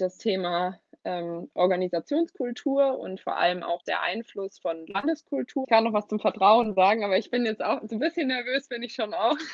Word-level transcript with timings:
das 0.00 0.18
Thema 0.18 0.78
ähm, 1.04 1.50
Organisationskultur 1.54 2.98
und 2.98 3.20
vor 3.20 3.36
allem 3.36 3.62
auch 3.62 3.82
der 3.82 4.02
Einfluss 4.02 4.58
von 4.58 4.86
Landeskultur. 4.86 5.64
Ich 5.66 5.70
kann 5.70 5.84
noch 5.84 5.92
was 5.92 6.08
zum 6.08 6.20
Vertrauen 6.20 6.74
sagen, 6.74 7.04
aber 7.04 7.18
ich 7.18 7.30
bin 7.30 7.44
jetzt 7.44 7.62
auch 7.62 7.80
so 7.82 7.96
ein 7.96 8.00
bisschen 8.00 8.28
nervös, 8.28 8.68
bin 8.68 8.82
ich 8.82 8.94
schon 8.94 9.14
auch. 9.14 9.36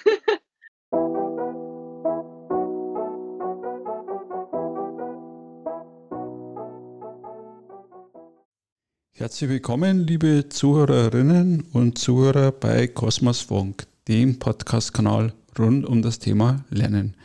Herzlich 9.18 9.48
willkommen, 9.48 10.06
liebe 10.06 10.48
Zuhörerinnen 10.50 11.66
und 11.72 11.98
Zuhörer 11.98 12.52
bei 12.52 12.86
Kosmos 12.86 13.40
Funk, 13.40 13.86
dem 14.08 14.38
Podcast-Kanal 14.38 15.32
rund 15.58 15.86
um 15.86 16.02
das 16.02 16.18
Thema 16.18 16.64
Lernen. 16.68 17.16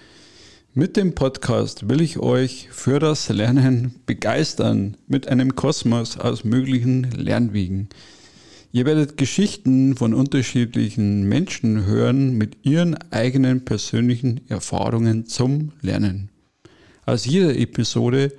Mit 0.74 0.96
dem 0.96 1.16
Podcast 1.16 1.90
will 1.90 2.00
ich 2.00 2.18
euch 2.20 2.70
für 2.72 3.00
das 3.00 3.28
Lernen 3.28 3.94
begeistern 4.06 4.96
mit 5.06 5.28
einem 5.28 5.58
Kosmos 5.58 6.18
aus 6.18 6.46
möglichen 6.46 7.12
Lernwegen. 7.12 7.90
Ihr 8.72 8.86
werdet 8.86 9.18
Geschichten 9.18 9.98
von 9.98 10.14
unterschiedlichen 10.14 11.28
Menschen 11.28 11.86
hören 11.86 12.38
mit 12.38 12.60
ihren 12.62 12.96
eigenen 13.12 13.66
persönlichen 13.66 14.48
Erfahrungen 14.48 15.26
zum 15.26 15.74
Lernen. 15.82 16.30
Aus 17.06 17.26
jeder 17.26 17.54
Episode 17.58 18.32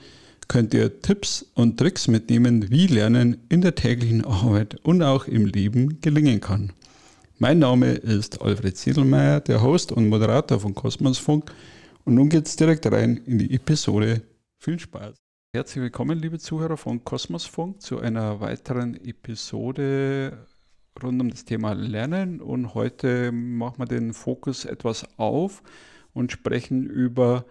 könnt 0.49 0.73
ihr 0.73 1.03
Tipps 1.03 1.45
und 1.53 1.77
Tricks 1.77 2.09
mitnehmen, 2.09 2.71
wie 2.71 2.87
Lernen 2.87 3.37
in 3.51 3.61
der 3.61 3.75
täglichen 3.75 4.25
Arbeit 4.25 4.77
und 4.85 5.03
auch 5.03 5.27
im 5.27 5.45
Leben 5.45 6.01
gelingen 6.01 6.41
kann. 6.41 6.73
Mein 7.39 7.59
Name 7.59 7.93
ist 7.93 8.41
Alfred 8.41 8.79
Siedelmeier, 8.79 9.41
der 9.41 9.61
Host 9.61 9.93
und 9.93 10.09
Moderator 10.09 10.61
von 10.61 10.75
Kosmosfunk 10.75 11.53
und 12.05 12.15
nun 12.15 12.29
geht 12.29 12.47
es 12.47 12.57
direkt 12.57 12.91
rein 12.91 13.19
in 13.27 13.39
die 13.39 13.55
Episode. 13.55 14.23
Viel 14.59 14.79
Spaß. 14.79 15.17
Herzlich 15.55 15.83
willkommen, 15.83 16.19
liebe 16.19 16.39
Zuhörer 16.39 16.77
von 16.77 17.05
Kosmosfunk, 17.05 17.83
zu 17.83 18.01
einer 18.01 18.41
weiteren 18.41 18.97
Episode 19.05 20.47
rund 21.03 21.21
um 21.21 21.31
das 21.31 21.45
Thema 21.45 21.73
Lernen. 21.73 22.41
Und 22.41 22.75
heute 22.75 23.33
machen 23.33 23.79
wir 23.79 23.87
den 23.87 24.15
Fokus 24.15 24.65
etwas 24.65 25.07
auf 25.19 25.63
und 26.13 26.33
sprechen 26.33 26.89
über 26.89 27.45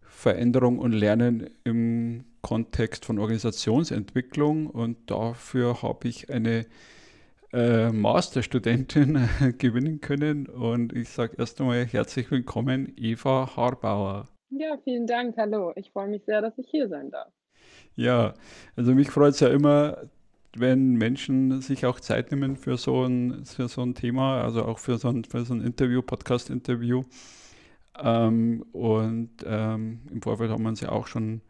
Veränderung 0.00 0.78
und 0.78 0.92
Lernen 0.92 1.50
im 1.64 2.24
Kontext 2.40 3.04
von 3.04 3.18
Organisationsentwicklung. 3.18 4.66
Und 4.66 5.10
dafür 5.10 5.82
habe 5.82 6.08
ich 6.08 6.30
eine 6.30 6.66
äh, 7.54 7.92
Masterstudentin 7.92 9.28
gewinnen 9.58 10.00
können. 10.00 10.46
Und 10.46 10.92
ich 10.92 11.08
sage 11.08 11.36
erst 11.38 11.60
einmal 11.60 11.84
herzlich 11.84 12.30
willkommen, 12.30 12.92
Eva 12.96 13.56
Harbauer. 13.56 14.26
Ja, 14.50 14.76
vielen 14.82 15.06
Dank. 15.06 15.36
Hallo. 15.36 15.72
Ich 15.76 15.92
freue 15.92 16.08
mich 16.08 16.24
sehr, 16.24 16.42
dass 16.42 16.58
ich 16.58 16.66
hier 16.68 16.88
sein 16.88 17.10
darf. 17.10 17.32
Ja, 17.94 18.34
also 18.74 18.92
mich 18.94 19.10
freut 19.10 19.34
es 19.34 19.40
ja 19.40 19.48
immer, 19.48 19.98
wenn 20.56 20.94
Menschen 20.94 21.60
sich 21.60 21.86
auch 21.86 22.00
Zeit 22.00 22.32
nehmen 22.32 22.56
für 22.56 22.76
so 22.76 23.04
ein, 23.04 23.44
für 23.44 23.68
so 23.68 23.82
ein 23.82 23.94
Thema, 23.94 24.42
also 24.42 24.64
auch 24.64 24.80
für 24.80 24.98
so 24.98 25.08
ein, 25.08 25.22
für 25.24 25.44
so 25.44 25.54
ein 25.54 25.60
Interview, 25.60 26.02
Podcast-Interview. 26.02 27.04
Ähm, 28.02 28.64
und 28.72 29.30
ähm, 29.46 30.00
im 30.10 30.22
Vorfeld 30.22 30.50
haben 30.50 30.64
wir 30.64 30.70
uns 30.70 30.80
ja 30.80 30.90
auch 30.90 31.06
schon 31.06 31.40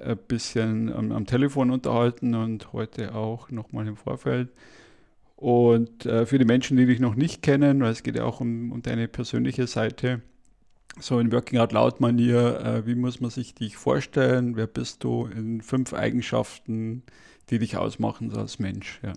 ein 0.00 0.18
bisschen 0.26 0.92
am, 0.92 1.12
am 1.12 1.26
Telefon 1.26 1.70
unterhalten 1.70 2.34
und 2.34 2.72
heute 2.72 3.14
auch 3.14 3.50
nochmal 3.52 3.86
im 3.86 3.96
Vorfeld. 3.96 4.48
Und 5.38 6.04
äh, 6.04 6.26
für 6.26 6.40
die 6.40 6.44
Menschen, 6.44 6.76
die 6.76 6.86
dich 6.86 6.98
noch 6.98 7.14
nicht 7.14 7.42
kennen, 7.42 7.80
weil 7.80 7.92
es 7.92 8.02
geht 8.02 8.16
ja 8.16 8.24
auch 8.24 8.40
um, 8.40 8.72
um 8.72 8.82
deine 8.82 9.06
persönliche 9.06 9.68
Seite, 9.68 10.20
so 10.98 11.20
in 11.20 11.30
Working 11.30 11.60
Out 11.60 11.70
Loud 11.70 12.00
Manier, 12.00 12.60
äh, 12.60 12.86
wie 12.88 12.96
muss 12.96 13.20
man 13.20 13.30
sich 13.30 13.54
dich 13.54 13.76
vorstellen? 13.76 14.56
Wer 14.56 14.66
bist 14.66 15.04
du 15.04 15.26
in 15.26 15.62
fünf 15.62 15.92
Eigenschaften, 15.92 17.04
die 17.50 17.60
dich 17.60 17.76
ausmachen 17.76 18.30
so 18.30 18.40
als 18.40 18.58
Mensch? 18.58 19.00
Ja. 19.04 19.12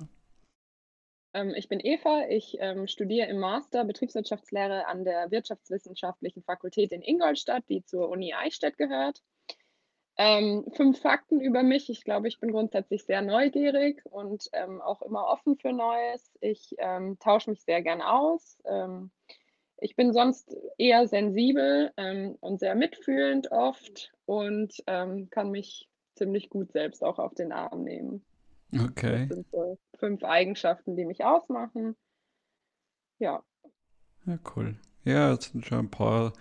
Ähm, 1.33 1.55
ich 1.55 1.67
bin 1.69 1.79
Eva, 1.79 2.27
ich 2.29 2.55
ähm, 2.59 2.85
studiere 2.85 3.27
im 3.27 3.39
Master 3.39 3.83
Betriebswirtschaftslehre 3.83 4.85
an 4.85 5.03
der 5.03 5.31
Wirtschaftswissenschaftlichen 5.31 6.43
Fakultät 6.43 6.91
in 6.91 7.01
Ingolstadt, 7.01 7.63
die 7.67 7.83
zur 7.83 8.09
Uni 8.09 8.35
Eichstätt 8.35 8.77
gehört. 8.77 9.23
Ähm, 10.23 10.65
fünf 10.73 11.01
Fakten 11.01 11.41
über 11.41 11.63
mich. 11.63 11.89
Ich 11.89 12.03
glaube, 12.03 12.27
ich 12.27 12.39
bin 12.39 12.51
grundsätzlich 12.51 13.05
sehr 13.05 13.23
neugierig 13.23 14.03
und 14.05 14.49
ähm, 14.53 14.79
auch 14.79 15.01
immer 15.01 15.25
offen 15.25 15.57
für 15.57 15.73
Neues. 15.73 16.29
Ich 16.41 16.75
ähm, 16.77 17.17
tausche 17.19 17.49
mich 17.49 17.63
sehr 17.63 17.81
gern 17.81 18.03
aus. 18.03 18.59
Ähm, 18.65 19.09
ich 19.77 19.95
bin 19.95 20.13
sonst 20.13 20.55
eher 20.77 21.07
sensibel 21.07 21.91
ähm, 21.97 22.37
und 22.39 22.59
sehr 22.59 22.75
mitfühlend 22.75 23.51
oft 23.51 24.11
und 24.27 24.83
ähm, 24.85 25.31
kann 25.31 25.49
mich 25.49 25.89
ziemlich 26.13 26.51
gut 26.51 26.71
selbst 26.71 27.03
auch 27.03 27.17
auf 27.17 27.33
den 27.33 27.51
Arm 27.51 27.83
nehmen. 27.83 28.23
Okay. 28.71 29.25
Das 29.27 29.29
sind 29.29 29.47
so 29.51 29.79
fünf 29.97 30.23
Eigenschaften, 30.23 30.95
die 30.95 31.05
mich 31.05 31.25
ausmachen. 31.25 31.95
Ja. 33.17 33.43
Ja, 34.27 34.37
cool. 34.55 34.75
Ja, 35.03 35.33
es 35.33 35.45
sind 35.45 35.65
schon 35.65 35.79
ein 35.79 35.89
paar 35.89 36.33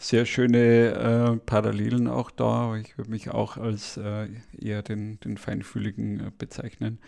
sehr 0.00 0.24
schöne 0.24 1.36
äh, 1.36 1.36
Parallelen 1.44 2.08
auch 2.08 2.30
da. 2.30 2.74
Ich 2.76 2.96
würde 2.96 3.10
mich 3.10 3.30
auch 3.30 3.58
als 3.58 3.98
äh, 3.98 4.28
eher 4.58 4.82
den, 4.82 5.20
den 5.20 5.36
Feinfühligen 5.36 6.20
äh, 6.20 6.30
bezeichnen. 6.36 6.98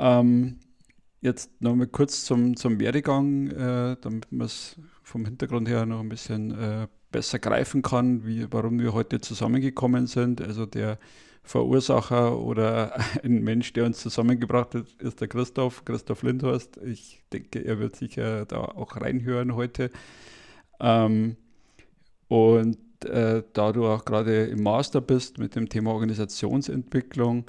Ähm, 0.00 0.58
jetzt 1.20 1.62
nochmal 1.62 1.86
kurz 1.86 2.24
zum, 2.24 2.56
zum 2.56 2.80
Werdegang, 2.80 3.50
äh, 3.52 3.96
damit 4.00 4.32
man 4.32 4.46
es 4.46 4.76
vom 5.04 5.24
Hintergrund 5.24 5.68
her 5.68 5.86
noch 5.86 6.00
ein 6.00 6.08
bisschen 6.08 6.50
äh, 6.58 6.88
besser 7.12 7.38
greifen 7.38 7.82
kann, 7.82 8.26
wie, 8.26 8.46
warum 8.50 8.80
wir 8.80 8.92
heute 8.92 9.20
zusammengekommen 9.20 10.08
sind. 10.08 10.40
Also 10.40 10.66
der 10.66 10.98
Verursacher 11.44 12.36
oder 12.36 12.98
ein 13.22 13.44
Mensch, 13.44 13.72
der 13.74 13.84
uns 13.84 14.00
zusammengebracht 14.00 14.74
hat, 14.74 14.86
ist 14.98 15.20
der 15.20 15.28
Christoph, 15.28 15.84
Christoph 15.84 16.24
Lindhorst. 16.24 16.78
Ich 16.78 17.22
denke, 17.32 17.64
er 17.64 17.78
wird 17.78 17.94
sicher 17.94 18.44
da 18.44 18.58
auch 18.58 18.96
reinhören 18.96 19.54
heute. 19.54 19.92
Ähm, 20.80 21.36
und 22.28 22.78
äh, 23.04 23.42
da 23.52 23.72
du 23.72 23.86
auch 23.86 24.04
gerade 24.04 24.46
im 24.46 24.62
Master 24.62 25.00
bist 25.00 25.38
mit 25.38 25.54
dem 25.54 25.68
Thema 25.68 25.92
Organisationsentwicklung, 25.92 27.44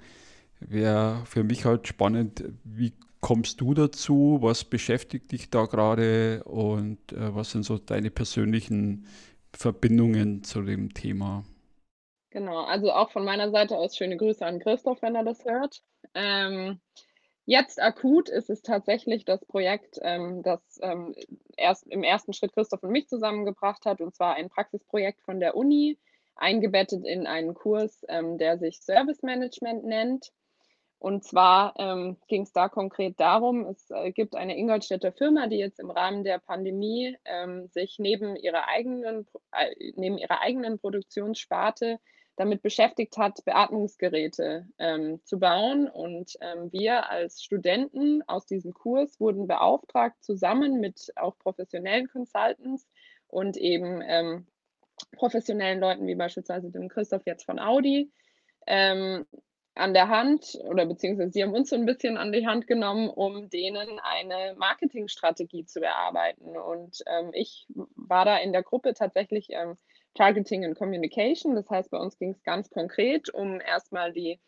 wäre 0.60 1.22
für 1.26 1.44
mich 1.44 1.66
halt 1.66 1.88
spannend, 1.88 2.44
wie 2.64 2.94
kommst 3.22 3.62
du 3.62 3.74
dazu? 3.74 4.40
Was 4.42 4.64
beschäftigt 4.64 5.32
dich 5.32 5.50
da 5.50 5.66
gerade 5.66 6.44
und 6.44 7.12
äh, 7.12 7.36
was 7.36 7.52
sind 7.52 7.64
so 7.64 7.78
deine 7.78 8.12
persönlichen 8.12 9.06
Verbindungen 9.54 10.44
zu 10.44 10.62
dem 10.62 10.94
Thema? 10.94 11.44
Genau, 12.32 12.64
also 12.66 12.92
auch 12.92 13.12
von 13.12 13.26
meiner 13.26 13.50
Seite 13.50 13.76
aus 13.76 13.98
schöne 13.98 14.16
Grüße 14.16 14.46
an 14.46 14.60
Christoph, 14.60 15.02
wenn 15.02 15.16
er 15.16 15.24
das 15.24 15.44
hört. 15.46 15.82
Ähm, 16.14 16.80
Jetzt 17.50 17.82
akut 17.82 18.30
ist 18.30 18.52
es 18.52 18.62
tatsächlich 18.62 19.26
das 19.26 19.44
Projekt, 19.44 19.98
ähm, 20.04 20.44
das 20.44 20.62
ähm, 20.84 21.16
erst 21.58 21.88
im 21.88 22.04
ersten 22.04 22.32
Schritt 22.32 22.54
Christoph 22.54 22.84
und 22.84 22.92
mich 22.92 23.08
zusammengebracht 23.08 23.88
hat, 23.88 24.02
und 24.02 24.14
zwar 24.14 24.36
ein 24.36 24.50
Praxisprojekt 24.50 25.24
von 25.24 25.40
der 25.40 25.58
Uni, 25.58 25.98
eingebettet 26.36 27.04
in 27.08 27.26
einen 27.26 27.56
Kurs, 27.56 28.06
ähm, 28.08 28.38
der 28.38 28.60
sich 28.60 28.82
Service 28.82 29.24
Management 29.24 29.84
nennt. 29.84 30.32
Und 31.00 31.24
zwar 31.24 31.74
ähm, 31.80 32.18
ging 32.28 32.44
es 32.44 32.54
da 32.54 32.70
konkret 32.70 33.20
darum, 33.20 33.66
es 33.66 33.90
äh, 33.90 34.12
gibt 34.12 34.36
eine 34.36 34.56
Ingolstädter 34.56 35.12
Firma, 35.12 35.48
die 35.48 35.58
jetzt 35.58 35.80
im 35.80 35.90
Rahmen 35.90 36.24
der 36.24 36.38
Pandemie 36.38 37.18
ähm, 37.26 37.66
sich 37.70 37.98
neben 37.98 38.36
ihrer 38.36 38.68
eigenen, 38.68 39.26
äh, 39.54 39.74
neben 39.96 40.20
ihrer 40.20 40.42
eigenen 40.42 40.78
Produktionssparte 40.78 42.00
damit 42.40 42.62
beschäftigt 42.62 43.18
hat, 43.18 43.44
Beatmungsgeräte 43.44 44.66
ähm, 44.78 45.20
zu 45.26 45.40
bauen. 45.40 45.90
Und 45.90 46.38
ähm, 46.40 46.72
wir 46.72 47.10
als 47.10 47.44
Studenten 47.44 48.24
aus 48.28 48.46
diesem 48.46 48.74
Kurs 48.74 49.20
wurden 49.20 49.46
beauftragt, 49.46 50.24
zusammen 50.24 50.80
mit 50.80 51.12
auch 51.18 51.38
professionellen 51.38 52.08
Consultants 52.08 52.88
und 53.28 53.58
eben 53.58 54.02
ähm, 54.08 54.48
professionellen 55.18 55.82
Leuten 55.82 56.08
wie 56.08 56.16
beispielsweise 56.16 56.72
dem 56.72 56.88
Christoph 56.88 57.26
jetzt 57.26 57.44
von 57.44 57.60
Audi, 57.60 58.10
ähm, 58.68 59.26
an 59.76 59.94
der 59.94 60.08
Hand 60.08 60.58
oder 60.64 60.86
beziehungsweise 60.86 61.32
sie 61.32 61.44
haben 61.44 61.54
uns 61.54 61.70
so 61.70 61.76
ein 61.76 61.86
bisschen 61.86 62.16
an 62.16 62.32
die 62.32 62.48
Hand 62.48 62.68
genommen, 62.68 63.10
um 63.10 63.50
denen 63.50 64.00
eine 64.00 64.56
Marketingstrategie 64.58 65.66
zu 65.66 65.82
erarbeiten. 65.82 66.58
Und 66.58 67.04
ähm, 67.06 67.32
ich 67.34 67.68
war 67.96 68.24
da 68.24 68.38
in 68.38 68.54
der 68.54 68.64
Gruppe 68.64 68.94
tatsächlich 68.94 69.48
ähm, 69.50 69.78
Targeting 70.16 70.66
and 70.66 70.78
Communication. 70.78 71.56
Das 71.56 71.70
heißt, 71.70 71.92
bei 71.92 71.98
uns 71.98 72.18
ging 72.18 72.32
es 72.32 72.44
ganz 72.44 72.70
konkret 72.70 73.34
um 73.34 73.62
erstmal 73.62 74.12
die, 74.12 74.40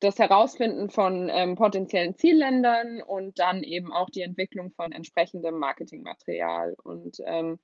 das 0.00 0.18
Herausfinden 0.18 0.90
von 0.90 1.28
ähm, 1.30 1.56
potenziellen 1.56 2.16
Zielländern 2.16 3.02
und 3.02 3.38
dann 3.38 3.62
eben 3.62 3.92
auch 3.92 4.10
die 4.10 4.22
Entwicklung 4.22 4.72
von 4.72 4.92
entsprechendem 4.92 5.58
Marketingmaterial. 5.58 6.74
Und 6.82 7.18
ähm, 7.24 7.58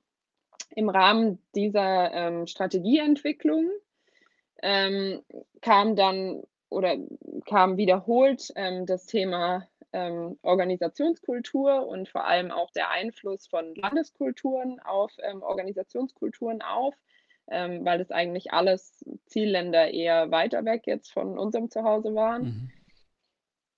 im 0.70 0.88
Rahmen 0.88 1.42
dieser 1.54 2.12
ähm, 2.12 2.46
Strategieentwicklung 2.46 3.70
ähm, 4.62 5.22
kam 5.60 5.96
dann 5.96 6.42
oder 6.68 6.96
kam 7.46 7.76
wiederholt 7.76 8.52
ähm, 8.56 8.86
das 8.86 9.06
Thema 9.06 9.68
ähm, 9.92 10.38
Organisationskultur 10.42 11.86
und 11.86 12.08
vor 12.08 12.26
allem 12.26 12.50
auch 12.50 12.70
der 12.70 12.90
Einfluss 12.90 13.46
von 13.46 13.74
Landeskulturen 13.74 14.80
auf 14.80 15.12
ähm, 15.18 15.42
Organisationskulturen 15.42 16.62
auf. 16.62 16.94
ähm, 17.50 17.84
weil 17.84 17.98
das 17.98 18.10
eigentlich 18.10 18.52
alles 18.52 19.04
Zielländer 19.26 19.90
eher 19.90 20.30
weiter 20.30 20.64
weg 20.64 20.82
jetzt 20.86 21.12
von 21.12 21.38
unserem 21.38 21.70
Zuhause 21.70 22.14
waren. 22.14 22.42
Mhm. 22.44 22.70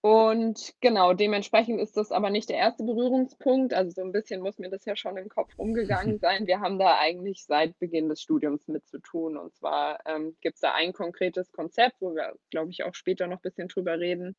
Und 0.03 0.75
genau, 0.83 1.15
dementsprechend 1.15 1.81
ist 1.81 1.97
das 1.97 2.13
aber 2.13 2.29
nicht 2.29 2.51
der 2.51 2.59
erste 2.59 2.85
Berührungspunkt. 2.85 3.73
Also 3.73 3.91
so 3.91 4.03
ein 4.03 4.13
bisschen 4.13 4.43
muss 4.43 4.59
mir 4.59 4.69
das 4.69 4.85
ja 4.85 4.97
schon 4.97 5.17
im 5.17 5.31
Kopf 5.31 5.59
rumgegangen 5.59 6.19
sein. 6.21 6.47
Wir 6.47 6.61
haben 6.61 6.79
da 6.79 6.99
eigentlich 6.99 7.47
seit 7.47 7.79
Beginn 7.79 8.11
des 8.11 8.21
Studiums 8.21 8.69
mit 8.69 8.87
zu 8.87 8.99
tun. 8.99 9.39
Und 9.39 9.55
zwar 9.55 10.01
ähm, 10.07 10.37
gibt 10.43 10.57
es 10.57 10.61
da 10.61 10.75
ein 10.75 10.93
konkretes 10.93 11.51
Konzept, 11.53 11.97
wo 12.01 12.15
wir, 12.15 12.35
glaube 12.51 12.71
ich, 12.71 12.85
auch 12.85 12.95
später 12.95 13.27
noch 13.27 13.39
ein 13.39 13.43
bisschen 13.43 13.69
drüber 13.69 13.99
reden 13.99 14.37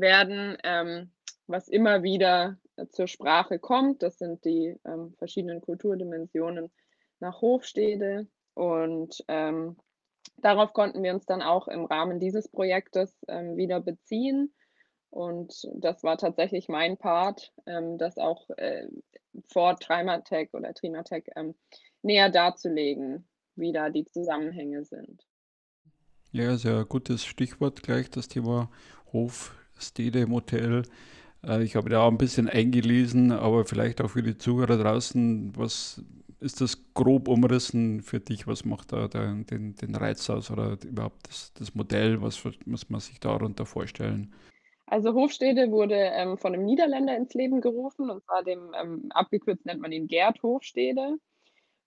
werden, 0.00 0.56
ähm, 0.64 1.12
was 1.46 1.68
immer 1.68 2.02
wieder 2.02 2.56
zur 2.90 3.08
Sprache 3.08 3.58
kommt. 3.58 4.02
Das 4.02 4.18
sind 4.18 4.44
die 4.44 4.76
ähm, 4.84 5.14
verschiedenen 5.18 5.60
Kulturdimensionen 5.60 6.70
nach 7.18 7.40
Hofstede. 7.42 8.26
Und 8.54 9.22
ähm, 9.28 9.76
darauf 10.36 10.72
konnten 10.72 11.02
wir 11.02 11.12
uns 11.12 11.26
dann 11.26 11.42
auch 11.42 11.68
im 11.68 11.84
Rahmen 11.84 12.20
dieses 12.20 12.48
Projektes 12.48 13.16
ähm, 13.28 13.56
wieder 13.56 13.80
beziehen 13.80 14.52
und 15.10 15.68
das 15.74 16.04
war 16.04 16.16
tatsächlich 16.16 16.68
mein 16.68 16.96
Part, 16.96 17.52
ähm, 17.66 17.98
das 17.98 18.16
auch 18.16 18.48
äh, 18.56 18.86
vor 19.52 19.76
Trimatech 19.76 20.54
oder 20.54 20.72
Trimatech 20.72 21.24
ähm, 21.36 21.54
näher 22.02 22.30
darzulegen, 22.30 23.28
wie 23.56 23.72
da 23.72 23.90
die 23.90 24.04
Zusammenhänge 24.04 24.84
sind. 24.84 25.26
Ja, 26.30 26.56
sehr 26.56 26.84
gutes 26.84 27.24
Stichwort 27.24 27.82
gleich, 27.82 28.08
das 28.08 28.28
Thema 28.28 28.70
Hof, 29.12 29.52
Stede, 29.80 30.26
Motel. 30.26 30.82
Äh, 31.44 31.62
ich 31.62 31.76
habe 31.76 31.90
da 31.90 32.02
auch 32.02 32.10
ein 32.10 32.18
bisschen 32.18 32.48
eingelesen, 32.48 33.32
aber 33.32 33.64
vielleicht 33.64 34.00
auch 34.00 34.10
für 34.10 34.22
die 34.22 34.38
Zuhörer 34.38 34.78
draußen, 34.78 35.56
was 35.56 36.02
ist 36.40 36.60
das 36.60 36.78
grob 36.94 37.28
umrissen 37.28 38.02
für 38.02 38.20
dich? 38.20 38.46
Was 38.46 38.64
macht 38.64 38.92
da 38.92 39.08
den, 39.08 39.46
den, 39.46 39.74
den 39.74 39.94
Reiz 39.94 40.28
aus 40.30 40.50
oder 40.50 40.78
überhaupt 40.84 41.28
das, 41.28 41.52
das 41.54 41.74
Modell? 41.74 42.22
Was 42.22 42.42
muss 42.64 42.88
man 42.88 43.00
sich 43.00 43.20
darunter 43.20 43.66
vorstellen? 43.66 44.32
Also 44.86 45.14
Hofstede 45.14 45.70
wurde 45.70 45.94
ähm, 45.94 46.36
von 46.36 46.54
einem 46.54 46.64
Niederländer 46.64 47.16
ins 47.16 47.32
Leben 47.34 47.60
gerufen, 47.60 48.10
und 48.10 48.24
zwar 48.24 48.42
dem, 48.42 48.72
ähm, 48.80 49.06
abgekürzt 49.10 49.64
nennt 49.64 49.80
man 49.80 49.92
ihn 49.92 50.08
Gerd 50.08 50.42
Hofstede. 50.42 51.16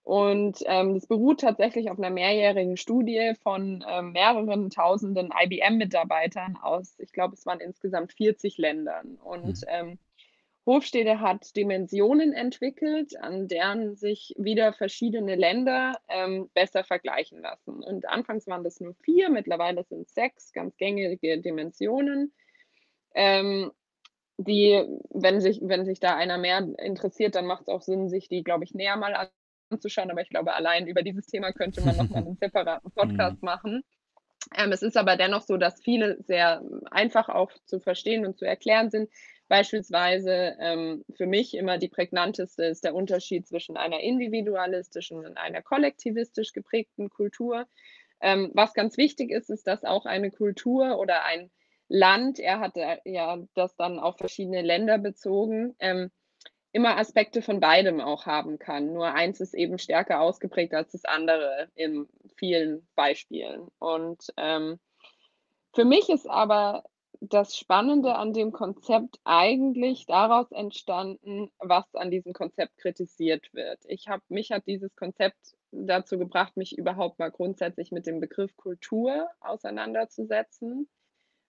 Und 0.04 0.62
ähm, 0.66 0.94
das 0.94 1.06
beruht 1.06 1.40
tatsächlich 1.40 1.90
auf 1.90 1.98
einer 1.98 2.10
mehrjährigen 2.10 2.76
Studie 2.76 3.32
von 3.42 3.84
ähm, 3.88 4.12
mehreren 4.12 4.68
tausenden 4.70 5.30
IBM-Mitarbeitern 5.32 6.58
aus, 6.62 6.94
ich 6.98 7.12
glaube, 7.12 7.34
es 7.34 7.46
waren 7.46 7.60
insgesamt 7.60 8.12
40 8.12 8.58
Ländern. 8.58 9.16
Und 9.16 9.62
mhm. 9.62 9.68
ähm, 9.68 9.98
Hofstede 10.66 11.20
hat 11.20 11.56
Dimensionen 11.56 12.32
entwickelt, 12.32 13.18
an 13.18 13.48
deren 13.48 13.96
sich 13.96 14.34
wieder 14.38 14.72
verschiedene 14.72 15.34
Länder 15.36 15.98
ähm, 16.08 16.50
besser 16.54 16.84
vergleichen 16.84 17.40
lassen. 17.40 17.82
Und 17.82 18.08
anfangs 18.08 18.46
waren 18.46 18.64
das 18.64 18.80
nur 18.80 18.94
vier, 18.94 19.30
mittlerweile 19.30 19.84
sind 19.84 20.06
es 20.06 20.14
sechs 20.14 20.52
ganz 20.52 20.76
gängige 20.76 21.40
Dimensionen 21.40 22.32
ähm, 23.14 23.70
die, 24.36 24.84
wenn 25.10 25.40
sich, 25.40 25.60
wenn 25.62 25.84
sich 25.84 26.00
da 26.00 26.16
einer 26.16 26.38
mehr 26.38 26.66
interessiert, 26.78 27.36
dann 27.36 27.46
macht 27.46 27.62
es 27.62 27.68
auch 27.68 27.82
Sinn, 27.82 28.08
sich 28.08 28.28
die, 28.28 28.42
glaube 28.42 28.64
ich, 28.64 28.74
näher 28.74 28.96
mal 28.96 29.14
anzuschauen. 29.70 30.10
Aber 30.10 30.20
ich 30.20 30.28
glaube, 30.28 30.54
allein 30.54 30.86
über 30.86 31.02
dieses 31.02 31.26
Thema 31.26 31.52
könnte 31.52 31.80
man 31.82 31.96
nochmal 31.96 32.22
einen 32.26 32.36
separaten 32.36 32.90
Podcast 32.92 33.42
mhm. 33.42 33.46
machen. 33.46 33.84
Ähm, 34.54 34.72
es 34.72 34.82
ist 34.82 34.96
aber 34.96 35.16
dennoch 35.16 35.42
so, 35.42 35.56
dass 35.56 35.80
viele 35.80 36.22
sehr 36.22 36.62
einfach 36.90 37.28
auch 37.28 37.50
zu 37.64 37.80
verstehen 37.80 38.26
und 38.26 38.36
zu 38.36 38.44
erklären 38.44 38.90
sind. 38.90 39.10
Beispielsweise 39.48 40.56
ähm, 40.58 41.04
für 41.16 41.26
mich 41.26 41.54
immer 41.54 41.78
die 41.78 41.88
prägnanteste 41.88 42.64
ist 42.64 42.84
der 42.84 42.94
Unterschied 42.94 43.46
zwischen 43.46 43.76
einer 43.76 44.00
individualistischen 44.00 45.24
und 45.24 45.36
einer 45.36 45.62
kollektivistisch 45.62 46.52
geprägten 46.52 47.10
Kultur. 47.10 47.66
Ähm, 48.20 48.50
was 48.54 48.72
ganz 48.72 48.96
wichtig 48.96 49.30
ist, 49.30 49.50
ist, 49.50 49.66
dass 49.66 49.84
auch 49.84 50.06
eine 50.06 50.30
Kultur 50.30 50.98
oder 50.98 51.24
ein 51.24 51.50
Land, 51.88 52.38
er 52.38 52.60
hatte 52.60 53.00
ja 53.04 53.38
das 53.54 53.76
dann 53.76 53.98
auf 53.98 54.16
verschiedene 54.16 54.62
Länder 54.62 54.98
bezogen, 54.98 55.74
ähm, 55.78 56.10
immer 56.74 56.98
Aspekte 56.98 57.40
von 57.40 57.60
beidem 57.60 58.00
auch 58.00 58.26
haben 58.26 58.58
kann. 58.58 58.92
Nur 58.92 59.14
eins 59.14 59.40
ist 59.40 59.54
eben 59.54 59.78
stärker 59.78 60.20
ausgeprägt 60.20 60.74
als 60.74 60.90
das 60.90 61.04
andere 61.04 61.68
in 61.76 62.08
vielen 62.36 62.84
Beispielen. 62.96 63.68
Und 63.78 64.26
ähm, 64.36 64.80
für 65.72 65.84
mich 65.84 66.08
ist 66.08 66.28
aber 66.28 66.82
das 67.20 67.56
Spannende 67.56 68.16
an 68.16 68.32
dem 68.32 68.50
Konzept 68.50 69.20
eigentlich 69.22 70.06
daraus 70.06 70.50
entstanden, 70.50 71.52
was 71.60 71.84
an 71.94 72.10
diesem 72.10 72.32
Konzept 72.32 72.76
kritisiert 72.78 73.54
wird. 73.54 73.78
Ich 73.86 74.08
habe 74.08 74.24
mich 74.28 74.50
hat 74.50 74.66
dieses 74.66 74.96
Konzept 74.96 75.54
dazu 75.70 76.18
gebracht, 76.18 76.56
mich 76.56 76.76
überhaupt 76.76 77.20
mal 77.20 77.30
grundsätzlich 77.30 77.92
mit 77.92 78.04
dem 78.06 78.18
Begriff 78.18 78.56
Kultur 78.56 79.28
auseinanderzusetzen 79.40 80.88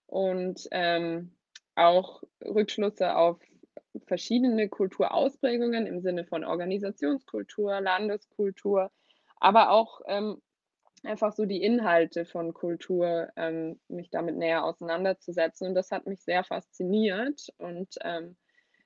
und 0.06 0.68
ähm, 0.70 1.36
auch 1.74 2.22
Rückschlüsse 2.44 3.16
auf 3.16 3.40
verschiedene 4.06 4.70
Kulturausprägungen 4.70 5.88
im 5.88 6.02
Sinne 6.02 6.26
von 6.26 6.44
Organisationskultur, 6.44 7.82
Landeskultur, 7.82 8.92
aber 9.40 9.72
auch 9.72 10.02
ähm, 10.08 10.42
einfach 11.04 11.34
so 11.34 11.46
die 11.46 11.62
Inhalte 11.62 12.26
von 12.26 12.54
Kultur, 12.54 13.30
ähm, 13.36 13.80
mich 13.88 14.10
damit 14.10 14.38
näher 14.38 14.64
auseinanderzusetzen. 14.64 15.68
Und 15.68 15.76
das 15.76 15.92
hat 15.92 16.08
mich 16.08 16.22
sehr 16.22 16.44
fasziniert. 16.44 17.48
Und 17.58 17.96
ähm, 18.04 18.36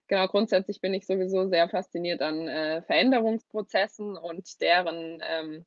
genau, 0.08 0.28
grundsätzlich 0.28 0.82
bin 0.82 0.94
ich 0.94 1.06
sowieso 1.06 1.48
sehr 1.48 1.70
fasziniert 1.70 2.22
an 2.22 2.48
äh, 2.48 2.82
Veränderungsprozessen 2.84 4.18
und 4.18 4.62
deren 4.62 5.22
ähm, 5.24 5.66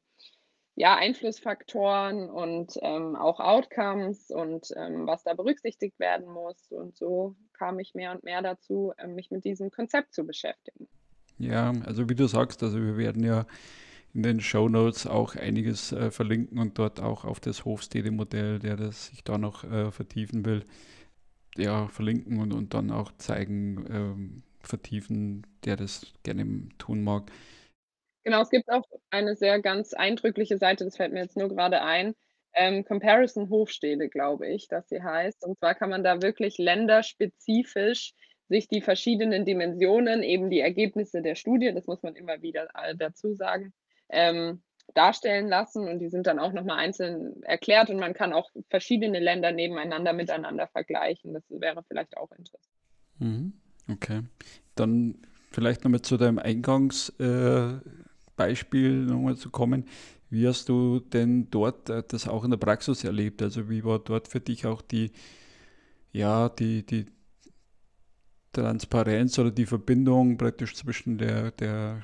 ja, 0.75 0.97
Einflussfaktoren 0.97 2.31
und 2.31 2.79
ähm, 2.81 3.17
auch 3.17 3.41
Outcomes 3.41 4.31
und 4.31 4.69
ähm, 4.77 5.07
was 5.07 5.23
da 5.23 5.35
berücksichtigt 5.35 5.99
werden 5.99 6.27
muss. 6.27 6.71
Und 6.71 6.97
so 6.97 7.37
kam 7.53 7.79
ich 7.79 7.95
mehr 7.95 8.13
und 8.13 8.25
mehr 8.25 8.43
dazu, 8.43 8.93
äh, 8.97 9.07
mich 9.07 9.31
mit 9.31 9.45
diesem 9.45 9.71
Konzept 9.71 10.15
zu 10.15 10.25
beschäftigen. 10.25 10.89
Ja, 11.39 11.73
also 11.85 12.09
wie 12.09 12.15
du 12.15 12.27
sagst, 12.27 12.63
also 12.63 12.79
wir 12.79 12.97
werden 12.97 13.25
ja 13.25 13.47
in 14.15 14.23
den 14.23 14.41
Show 14.41 14.69
Notes 14.69 15.07
auch 15.07 15.37
einiges 15.37 15.93
äh, 15.93 16.11
verlinken 16.11 16.59
und 16.59 16.79
dort 16.79 17.01
auch 17.01 17.25
auf 17.25 17.41
das 17.41 17.65
Hofstede-Modell, 17.65 18.59
der 18.59 18.77
das 18.77 19.07
sich 19.07 19.25
da 19.25 19.39
noch 19.39 19.65
äh, 19.65 19.91
vertiefen 19.91 20.45
will, 20.45 20.65
ja, 21.57 21.89
verlinken 21.89 22.41
und, 22.41 22.53
und 22.53 22.75
dann 22.75 22.91
auch 22.91 23.13
zeigen, 23.19 23.85
ähm, 23.91 24.43
vertiefen, 24.61 25.47
der 25.65 25.77
das 25.77 26.13
gerne 26.23 26.69
tun 26.79 27.03
mag. 27.03 27.31
Genau, 28.25 28.41
es 28.43 28.51
gibt 28.51 28.71
auch 28.71 28.85
eine 29.11 29.35
sehr 29.37 29.61
ganz 29.61 29.95
eindrückliche 29.95 30.59
Seite, 30.59 30.85
das 30.85 30.97
fällt 30.97 31.13
mir 31.13 31.23
jetzt 31.23 31.37
nur 31.37 31.49
gerade 31.49 31.83
ein, 31.83 32.15
ähm, 32.55 32.85
Comparison 32.85 33.51
Hofstede, 33.51 34.09
glaube 34.09 34.47
ich, 34.47 34.69
dass 34.69 34.89
sie 34.89 35.03
heißt. 35.03 35.45
Und 35.45 35.59
zwar 35.59 35.75
kann 35.75 35.91
man 35.91 36.05
da 36.05 36.23
wirklich 36.23 36.59
länderspezifisch 36.59 38.15
sich 38.49 38.69
die 38.69 38.83
verschiedenen 38.83 39.45
Dimensionen, 39.45 40.23
eben 40.23 40.51
die 40.51 40.61
Ergebnisse 40.61 41.23
der 41.23 41.35
Studie, 41.35 41.73
das 41.73 41.87
muss 41.87 42.03
man 42.03 42.15
immer 42.15 42.43
wieder 42.43 42.69
dazu 42.97 43.35
sagen, 43.35 43.73
ähm, 44.11 44.63
darstellen 44.95 45.49
lassen 45.49 45.89
und 45.89 46.01
die 46.01 46.09
sind 46.09 46.27
dann 46.27 46.39
auch 46.39 46.53
nochmal 46.53 46.79
einzeln 46.79 47.43
erklärt 47.45 47.89
und 47.89 47.99
man 47.99 48.13
kann 48.13 48.33
auch 48.33 48.51
verschiedene 48.69 49.21
Länder 49.21 49.53
nebeneinander 49.53 50.13
miteinander 50.13 50.67
vergleichen. 50.67 51.33
Das 51.33 51.45
wäre 51.49 51.83
vielleicht 51.89 52.17
auch 52.17 52.31
interessant. 52.33 52.75
Mhm. 53.19 53.53
Okay. 53.91 54.23
Dann 54.75 55.23
vielleicht 55.51 55.85
nochmal 55.85 56.03
zu 56.03 56.17
deinem 56.19 56.39
Eingangs. 56.39 57.09
Äh 57.19 57.81
Beispiel 58.37 59.05
nochmal 59.05 59.37
zu 59.37 59.51
kommen. 59.51 59.87
Wie 60.31 60.47
hast 60.47 60.69
du 60.69 61.01
denn 61.01 61.51
dort 61.51 61.91
äh, 61.91 62.03
das 62.07 62.27
auch 62.27 62.45
in 62.45 62.51
der 62.51 62.59
Praxis 62.59 63.05
erlebt? 63.05 63.43
Also 63.43 63.69
wie 63.69 63.85
war 63.85 63.99
dort 63.99 64.29
für 64.29 64.41
dich 64.41 64.67
auch 64.67 64.81
die, 64.81 65.11
ja, 66.13 66.49
die, 66.49 66.87
die 66.87 67.07
Transparenz 68.53 69.39
oder 69.39 69.51
die 69.51 69.67
Verbindung 69.67 70.39
praktisch 70.39 70.75
zwischen 70.75 71.19
der, 71.19 71.51
der 71.51 72.03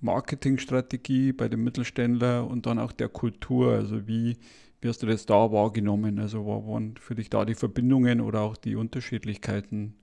Marketingstrategie 0.00 1.32
bei 1.32 1.48
dem 1.48 1.64
Mittelständler 1.64 2.46
und 2.46 2.66
dann 2.66 2.78
auch 2.78 2.92
der 2.92 3.08
Kultur? 3.08 3.72
Also 3.72 4.06
wie, 4.06 4.36
wie 4.80 4.88
hast 4.88 5.02
du 5.02 5.06
das 5.06 5.26
da 5.26 5.50
wahrgenommen? 5.52 6.18
Also 6.18 6.46
waren 6.46 6.96
für 6.98 7.14
dich 7.14 7.30
da 7.30 7.44
die 7.44 7.54
Verbindungen 7.54 8.20
oder 8.20 8.40
auch 8.40 8.56
die 8.56 8.76
Unterschiedlichkeiten 8.76 9.96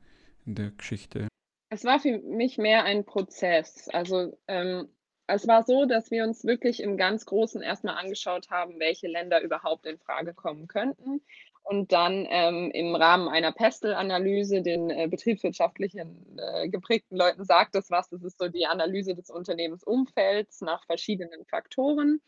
in 0.46 0.56
der 0.56 0.72
Geschichte? 0.72 1.28
Es 1.70 1.84
war 1.84 2.00
für 2.00 2.20
mich 2.20 2.58
mehr 2.58 2.86
ein 2.86 3.06
Prozess. 3.06 3.90
Also 3.90 4.38
ähm, 4.48 4.88
es 5.28 5.48
war 5.48 5.64
so, 5.64 5.86
dass 5.86 6.10
wir 6.10 6.24
uns 6.24 6.46
wirklich 6.46 6.82
im 6.82 6.98
ganz 6.98 7.26
Großen 7.26 7.62
erstmal 7.62 7.96
angeschaut 7.96 8.50
haben, 8.50 8.80
welche 8.80 9.08
Länder 9.08 9.42
überhaupt 9.42 9.86
in 9.86 10.00
Frage 10.00 10.34
kommen 10.34 10.68
könnten 10.68 11.22
und 11.64 11.92
dann 11.92 12.26
ähm, 12.30 12.72
im 12.74 12.96
Rahmen 12.96 13.28
einer 13.28 13.52
Pestel-Analyse 13.52 14.62
den 14.62 14.90
äh, 14.90 15.08
betriebswirtschaftlichen 15.10 16.40
äh, 16.40 16.70
geprägten 16.70 17.18
Leuten 17.18 17.44
sagt 17.44 17.76
das 17.76 17.92
was. 17.92 18.10
Das 18.10 18.24
ist 18.24 18.40
so 18.40 18.48
die 18.48 18.66
Analyse 18.66 19.16
des 19.16 19.30
Unternehmensumfelds 19.30 20.62
nach 20.62 20.86
verschiedenen 20.86 21.46
Faktoren. 21.46 22.22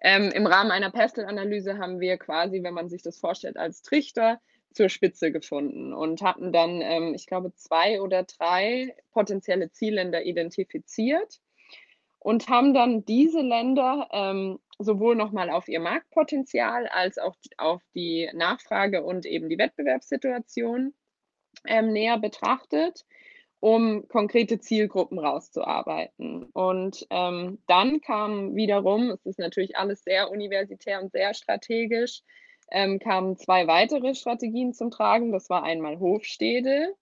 Ähm, 0.00 0.30
Im 0.30 0.46
Rahmen 0.46 0.70
einer 0.70 0.90
Pestel-Analyse 0.90 1.76
haben 1.78 2.00
wir 2.00 2.16
quasi, 2.16 2.62
wenn 2.62 2.74
man 2.74 2.88
sich 2.88 3.02
das 3.02 3.18
vorstellt, 3.18 3.58
als 3.58 3.82
Trichter 3.82 4.40
zur 4.72 4.88
Spitze 4.88 5.32
gefunden 5.32 5.92
und 5.92 6.22
hatten 6.22 6.50
dann, 6.50 6.80
ähm, 6.80 7.14
ich 7.14 7.26
glaube, 7.26 7.54
zwei 7.54 8.00
oder 8.00 8.22
drei 8.22 8.96
potenzielle 9.12 9.70
Zielländer 9.70 10.24
identifiziert 10.24 11.40
und 12.22 12.48
haben 12.48 12.72
dann 12.72 13.04
diese 13.04 13.40
Länder 13.40 14.08
ähm, 14.12 14.60
sowohl 14.78 15.16
nochmal 15.16 15.50
auf 15.50 15.66
ihr 15.66 15.80
Marktpotenzial 15.80 16.86
als 16.86 17.18
auch 17.18 17.34
auf 17.58 17.82
die 17.94 18.30
Nachfrage 18.32 19.02
und 19.02 19.26
eben 19.26 19.48
die 19.48 19.58
Wettbewerbssituation 19.58 20.94
ähm, 21.66 21.92
näher 21.92 22.18
betrachtet, 22.18 23.04
um 23.58 24.06
konkrete 24.06 24.60
Zielgruppen 24.60 25.18
rauszuarbeiten. 25.18 26.44
Und 26.52 27.06
ähm, 27.10 27.58
dann 27.66 28.00
kam 28.00 28.54
wiederum, 28.54 29.10
es 29.10 29.26
ist 29.26 29.38
natürlich 29.40 29.76
alles 29.76 30.04
sehr 30.04 30.30
universitär 30.30 31.02
und 31.02 31.10
sehr 31.10 31.34
strategisch, 31.34 32.22
ähm, 32.70 33.00
kamen 33.00 33.36
zwei 33.36 33.66
weitere 33.66 34.14
Strategien 34.14 34.74
zum 34.74 34.92
Tragen. 34.92 35.32
Das 35.32 35.50
war 35.50 35.64
einmal 35.64 35.98
Hofstede, 35.98 36.94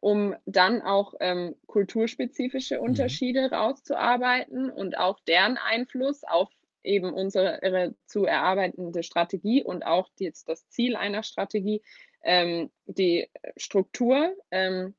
um 0.00 0.34
dann 0.46 0.82
auch 0.82 1.14
ähm, 1.20 1.56
kulturspezifische 1.66 2.76
mhm. 2.76 2.82
Unterschiede 2.82 3.48
mhm. 3.48 3.54
rauszuarbeiten 3.54 4.70
und 4.70 4.98
auch 4.98 5.18
deren 5.26 5.58
Einfluss 5.58 6.24
auf 6.24 6.48
eben 6.82 7.12
unsere 7.12 7.94
zu 8.06 8.26
erarbeitende 8.26 9.02
Strategie 9.02 9.64
und 9.64 9.84
auch 9.84 10.08
jetzt 10.18 10.48
das 10.48 10.68
Ziel 10.68 10.94
einer 10.94 11.24
Strategie, 11.24 11.82
ähm, 12.22 12.70
die 12.86 13.28
Struktur 13.56 14.34
ähm, 14.50 14.94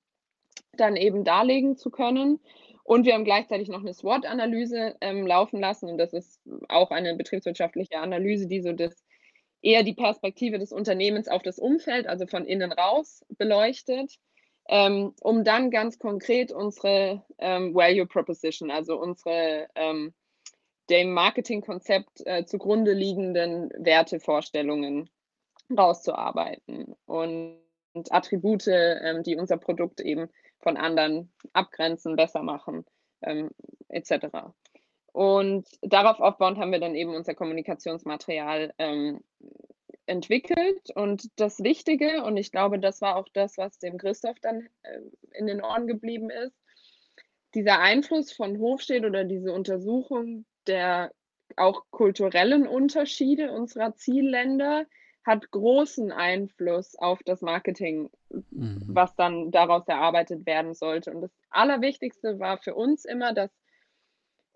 dann 0.73 0.95
eben 0.95 1.23
darlegen 1.23 1.77
zu 1.77 1.89
können. 1.89 2.39
Und 2.83 3.05
wir 3.05 3.13
haben 3.13 3.25
gleichzeitig 3.25 3.67
noch 3.67 3.81
eine 3.81 3.93
SWOT-Analyse 3.93 4.95
ähm, 5.01 5.27
laufen 5.27 5.59
lassen. 5.59 5.89
Und 5.89 5.97
das 5.97 6.13
ist 6.13 6.39
auch 6.69 6.91
eine 6.91 7.15
betriebswirtschaftliche 7.15 7.97
Analyse, 7.99 8.47
die 8.47 8.61
so 8.61 8.71
das 8.71 9.03
eher 9.61 9.83
die 9.83 9.93
Perspektive 9.93 10.59
des 10.59 10.71
Unternehmens 10.71 11.27
auf 11.27 11.41
das 11.41 11.59
Umfeld, 11.59 12.07
also 12.07 12.27
von 12.27 12.45
innen 12.45 12.71
raus, 12.71 13.25
beleuchtet, 13.37 14.15
ähm, 14.69 15.13
um 15.21 15.43
dann 15.43 15.71
ganz 15.71 15.99
konkret 15.99 16.51
unsere 16.51 17.23
ähm, 17.37 17.73
Value 17.73 18.05
Proposition, 18.05 18.71
also 18.71 18.99
unsere 18.99 19.67
ähm, 19.75 20.13
dem 20.89 21.13
Marketingkonzept 21.13 22.25
äh, 22.25 22.45
zugrunde 22.45 22.93
liegenden 22.93 23.71
Wertevorstellungen 23.77 25.09
rauszuarbeiten 25.75 26.95
und, 27.05 27.57
und 27.93 28.11
Attribute, 28.11 28.67
ähm, 28.67 29.23
die 29.23 29.35
unser 29.35 29.57
Produkt 29.57 29.99
eben 29.99 30.29
von 30.59 30.77
anderen 30.77 31.31
abgrenzen, 31.53 32.15
besser 32.15 32.41
machen, 32.43 32.85
ähm, 33.21 33.51
etc. 33.89 34.27
Und 35.11 35.67
darauf 35.81 36.19
aufbauend 36.19 36.57
haben 36.57 36.71
wir 36.71 36.79
dann 36.79 36.95
eben 36.95 37.15
unser 37.15 37.35
Kommunikationsmaterial 37.35 38.73
ähm, 38.77 39.21
entwickelt. 40.07 40.89
Und 40.95 41.29
das 41.35 41.63
Wichtige, 41.63 42.23
und 42.23 42.37
ich 42.37 42.51
glaube, 42.51 42.79
das 42.79 43.01
war 43.01 43.15
auch 43.15 43.27
das, 43.33 43.57
was 43.57 43.79
dem 43.79 43.97
Christoph 43.97 44.39
dann 44.39 44.67
äh, 44.83 44.99
in 45.33 45.47
den 45.47 45.61
Ohren 45.61 45.87
geblieben 45.87 46.29
ist, 46.29 46.55
dieser 47.53 47.79
Einfluss 47.79 48.31
von 48.31 48.59
Hofstedt 48.59 49.05
oder 49.05 49.23
diese 49.23 49.53
Untersuchung 49.53 50.45
der 50.67 51.11
auch 51.55 51.83
kulturellen 51.91 52.67
Unterschiede 52.67 53.51
unserer 53.51 53.95
Zielländer 53.95 54.85
hat 55.23 55.51
großen 55.51 56.11
Einfluss 56.11 56.95
auf 56.95 57.21
das 57.23 57.41
Marketing, 57.41 58.09
mhm. 58.29 58.83
was 58.87 59.15
dann 59.15 59.51
daraus 59.51 59.87
erarbeitet 59.87 60.45
werden 60.45 60.73
sollte. 60.73 61.11
Und 61.11 61.21
das 61.21 61.31
Allerwichtigste 61.49 62.39
war 62.39 62.57
für 62.59 62.75
uns 62.75 63.05
immer, 63.05 63.33
dass 63.33 63.51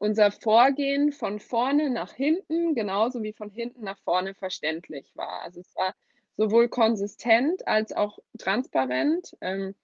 unser 0.01 0.31
Vorgehen 0.31 1.11
von 1.11 1.39
vorne 1.39 1.91
nach 1.91 2.11
hinten 2.11 2.73
genauso 2.73 3.21
wie 3.21 3.33
von 3.33 3.51
hinten 3.51 3.83
nach 3.83 3.99
vorne 3.99 4.33
verständlich 4.33 5.11
war. 5.15 5.43
Also 5.43 5.59
es 5.59 5.75
war 5.75 5.93
sowohl 6.37 6.69
konsistent 6.69 7.67
als 7.67 7.93
auch 7.93 8.17
transparent 8.39 9.37
ähm, 9.41 9.75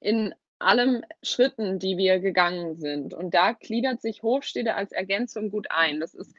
in 0.00 0.34
allen 0.58 1.04
Schritten, 1.22 1.78
die 1.78 1.98
wir 1.98 2.18
gegangen 2.18 2.76
sind. 2.76 3.12
Und 3.12 3.34
da 3.34 3.52
gliedert 3.52 4.00
sich 4.00 4.22
Hofstede 4.22 4.74
als 4.74 4.90
Ergänzung 4.90 5.50
gut 5.50 5.66
ein. 5.70 6.00
Das 6.00 6.14
ist 6.14 6.34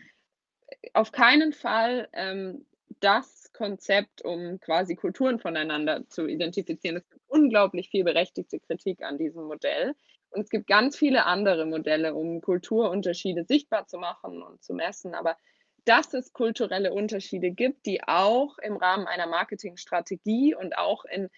auf 0.94 1.12
keinen 1.12 1.54
Fall 1.54 2.10
ähm, 2.14 2.66
das 3.00 3.54
Konzept, 3.54 4.24
um 4.24 4.60
quasi 4.60 4.96
Kulturen 4.96 5.38
voneinander 5.38 6.08
zu 6.10 6.26
identifizieren. 6.26 6.98
Es 6.98 7.08
gibt 7.08 7.22
unglaublich 7.28 7.90
viel 7.90 8.04
berechtigte 8.04 8.60
Kritik 8.60 9.04
an 9.04 9.20
diesem 9.20 9.44
Modell. 9.44 9.94
Und 10.32 10.42
es 10.42 10.50
gibt 10.50 10.68
ganz 10.68 10.98
viele 10.98 11.26
andere 11.26 11.66
Modelle, 11.66 12.14
um 12.14 12.42
Kulturunterschiede 12.42 13.46
sichtbar 13.46 13.88
zu 13.88 13.98
machen 13.98 14.42
und 14.42 14.64
zu 14.64 14.74
messen. 14.74 15.14
Aber 15.14 15.38
dass 15.86 16.14
es 16.14 16.34
kulturelle 16.34 16.94
Unterschiede 16.94 17.52
gibt, 17.52 17.86
die 17.86 18.04
auch 18.04 18.58
im 18.60 18.78
Rahmen 18.78 19.08
einer 19.08 19.28
Marketingstrategie 19.28 20.56
und 20.56 20.78
auch 20.78 21.06
in 21.06 21.30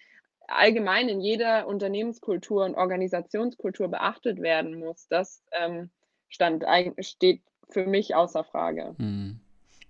allgemein 0.46 1.08
in 1.08 1.20
jeder 1.20 1.66
Unternehmenskultur 1.66 2.64
und 2.64 2.74
Organisationskultur 2.74 3.88
beachtet 3.88 4.40
werden 4.40 4.78
muss, 4.78 5.08
das 5.08 5.42
ähm, 5.52 5.90
stand, 6.28 6.64
steht 7.00 7.42
für 7.70 7.86
mich 7.86 8.14
außer 8.14 8.44
Frage. 8.44 8.94
Hm. 8.98 9.40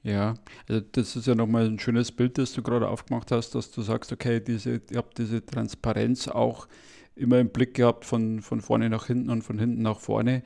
Ja, 0.05 0.35
also 0.69 0.83
das 0.93 1.17
ist 1.17 1.27
ja 1.27 1.35
nochmal 1.35 1.65
ein 1.65 1.79
schönes 1.79 2.13
Bild, 2.13 2.37
das 2.37 2.53
du 2.53 2.63
gerade 2.63 2.89
aufgemacht 2.89 3.31
hast, 3.33 3.55
dass 3.55 3.71
du 3.71 3.81
sagst, 3.81 4.13
okay, 4.13 4.39
diese, 4.39 4.83
ihr 4.91 4.99
habt 4.99 5.17
diese 5.17 5.45
Transparenz 5.45 6.29
auch 6.29 6.69
immer 7.17 7.39
im 7.39 7.51
Blick 7.51 7.75
gehabt 7.75 8.05
von, 8.05 8.41
von 8.41 8.61
vorne 8.61 8.91
nach 8.91 9.07
hinten 9.07 9.31
und 9.31 9.43
von 9.43 9.59
hinten 9.59 9.83
nach 9.83 10.01
vorne. 10.01 10.43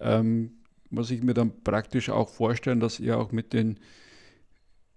Ähm, 0.00 0.52
muss 0.90 1.10
ich 1.10 1.22
mir 1.22 1.34
dann 1.34 1.62
praktisch 1.64 2.10
auch 2.10 2.28
vorstellen, 2.28 2.80
dass 2.80 3.00
ihr 3.00 3.18
auch 3.18 3.32
mit 3.32 3.52
den 3.52 3.78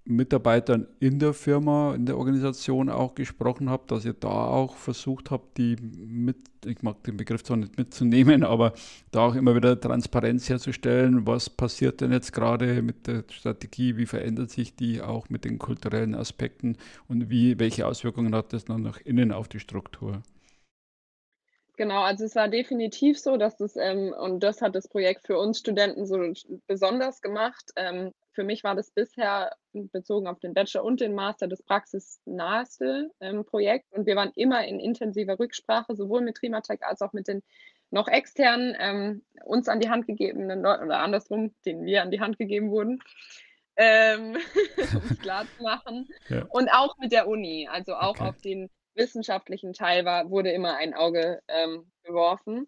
Mitarbeitern 0.08 0.88
in 1.00 1.18
der 1.18 1.34
Firma, 1.34 1.96
in 1.96 2.06
der 2.06 2.18
Organisation 2.18 2.90
auch 2.90 3.16
gesprochen 3.16 3.72
habt, 3.72 3.90
dass 3.90 4.06
ihr 4.06 4.14
da 4.14 4.28
auch 4.28 4.76
versucht 4.76 5.32
habt, 5.32 5.58
die 5.58 5.78
mit, 5.82 6.38
ich 6.64 6.84
mag 6.84 7.04
den 7.04 7.18
Begriff 7.18 7.44
zwar 7.44 7.58
nicht 7.58 7.76
mitzunehmen, 7.78 8.44
aber 8.44 8.74
da 9.10 9.22
auch 9.22 9.34
immer 9.34 9.56
wieder 9.56 9.80
Transparenz 9.80 10.48
herzustellen, 10.48 11.26
was 11.26 11.50
passiert 11.50 12.02
denn 12.02 12.12
jetzt 12.12 12.34
gerade 12.34 12.84
mit 12.84 13.08
der 13.08 13.24
Strategie, 13.32 13.98
wie 13.98 14.06
verändert 14.06 14.52
sich 14.52 14.76
die 14.76 15.02
auch 15.02 15.30
mit 15.30 15.44
den 15.44 15.58
kulturellen 15.58 16.14
Aspekten 16.14 16.78
und 17.08 17.32
wie, 17.32 17.58
welche 17.58 17.88
Auswirkungen 17.88 18.36
hat 18.36 18.54
das 18.54 18.66
dann 18.66 18.84
nach 18.84 19.00
innen 19.02 19.32
auf 19.32 19.48
die 19.48 19.60
Struktur? 19.60 20.22
Genau, 21.78 22.02
also 22.02 22.24
es 22.26 22.36
war 22.36 22.48
definitiv 22.48 23.20
so, 23.20 23.38
dass 23.38 23.58
das, 23.58 23.76
ähm, 23.76 24.14
und 24.18 24.42
das 24.42 24.62
hat 24.62 24.76
das 24.76 24.88
Projekt 24.88 25.28
für 25.28 25.38
uns 25.38 25.60
Studenten 25.60 26.06
so 26.06 26.18
besonders 26.68 27.22
gemacht. 27.22 27.72
Ähm, 27.76 28.14
für 28.32 28.44
mich 28.44 28.64
war 28.64 28.76
das 28.76 28.92
bisher 28.92 29.56
bezogen 29.74 30.28
auf 30.28 30.40
den 30.40 30.54
Bachelor 30.54 30.84
und 30.84 31.02
den 31.02 31.16
Master 31.16 31.48
das 31.48 31.64
praxisnaheste 31.64 33.12
ähm, 33.20 33.46
Projekt. 33.46 33.92
Und 33.92 34.06
wir 34.06 34.16
waren 34.16 34.32
immer 34.36 34.66
in 34.66 34.80
intensiver 34.80 35.40
Rücksprache, 35.40 35.96
sowohl 35.96 36.22
mit 36.22 36.38
Trimatech 36.38 36.84
als 36.84 37.02
auch 37.02 37.14
mit 37.14 37.28
den 37.28 37.42
noch 37.92 38.08
externen 38.08 38.76
ähm, 38.80 39.24
uns 39.46 39.68
an 39.70 39.80
die 39.80 39.90
Hand 39.90 40.08
gegebenen 40.08 40.62
Leuten 40.62 40.86
oder 40.86 41.00
andersrum, 41.00 41.54
denen 41.66 41.86
wir 41.86 42.02
an 42.02 42.12
die 42.12 42.20
Hand 42.20 42.38
gegeben 42.38 42.72
wurden. 42.72 43.02
Ähm, 43.78 44.38
um 44.96 45.02
es 45.10 45.20
klar 45.22 45.46
zu 45.58 45.64
machen. 45.64 46.08
Ja. 46.30 46.46
Und 46.50 46.70
auch 46.70 46.98
mit 46.98 47.12
der 47.12 47.28
Uni, 47.28 47.68
also 47.72 47.96
auch 47.96 48.20
okay. 48.20 48.30
auf 48.30 48.42
den 48.42 48.70
wissenschaftlichen 48.96 49.74
Teil 49.74 50.06
war, 50.06 50.30
wurde 50.30 50.52
immer 50.52 50.76
ein 50.76 50.94
Auge 50.94 51.42
ähm, 51.48 51.92
geworfen. 52.04 52.68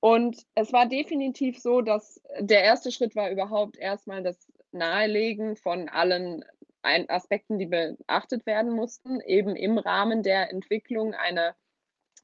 Und 0.00 0.36
es 0.54 0.72
war 0.72 0.86
definitiv 0.86 1.60
so, 1.60 1.80
dass 1.80 2.20
der 2.40 2.64
erste 2.64 2.90
Schritt 2.90 3.14
war 3.14 3.30
überhaupt 3.30 3.76
erstmal 3.78 4.22
das 4.22 4.36
Nahelegen 4.72 5.56
von 5.56 5.88
allen 5.88 6.44
Aspekten, 6.82 7.58
die 7.58 7.66
beachtet 7.66 8.44
werden 8.44 8.72
mussten, 8.72 9.20
eben 9.20 9.54
im 9.54 9.78
Rahmen 9.78 10.24
der 10.24 10.50
Entwicklung 10.50 11.14
einer 11.14 11.54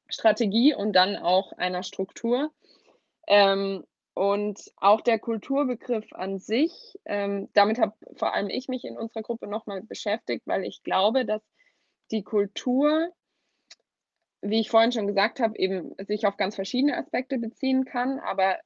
Strategie 0.09 0.73
und 0.73 0.93
dann 0.93 1.15
auch 1.15 1.53
einer 1.53 1.83
Struktur. 1.83 2.51
Ähm, 3.27 3.85
und 4.13 4.59
auch 4.75 4.99
der 4.99 5.17
Kulturbegriff 5.17 6.11
an 6.11 6.39
sich, 6.39 6.99
ähm, 7.05 7.47
damit 7.53 7.79
habe 7.79 7.93
vor 8.17 8.33
allem 8.33 8.49
ich 8.49 8.67
mich 8.67 8.83
in 8.83 8.97
unserer 8.97 9.21
Gruppe 9.21 9.47
nochmal 9.47 9.81
beschäftigt, 9.83 10.45
weil 10.45 10.65
ich 10.65 10.83
glaube, 10.83 11.25
dass 11.25 11.41
die 12.11 12.23
Kultur, 12.23 13.13
wie 14.41 14.59
ich 14.59 14.69
vorhin 14.69 14.91
schon 14.91 15.07
gesagt 15.07 15.39
habe, 15.39 15.57
eben 15.57 15.95
sich 16.07 16.25
auf 16.25 16.37
ganz 16.37 16.55
verschiedene 16.55 16.97
Aspekte 16.97 17.37
beziehen 17.37 17.85
kann, 17.85 18.19
aber 18.19 18.57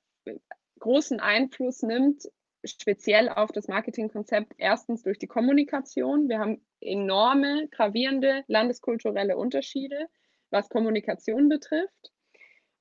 großen 0.80 1.20
Einfluss 1.20 1.82
nimmt, 1.82 2.24
speziell 2.64 3.30
auf 3.30 3.52
das 3.52 3.68
Marketingkonzept, 3.68 4.54
erstens 4.58 5.04
durch 5.04 5.18
die 5.18 5.28
Kommunikation. 5.28 6.30
Wir 6.30 6.40
haben 6.40 6.66
enorme, 6.80 7.68
gravierende 7.70 8.44
landeskulturelle 8.48 9.38
Unterschiede, 9.38 10.08
was 10.50 10.70
Kommunikation 10.70 11.50
betrifft. 11.50 12.12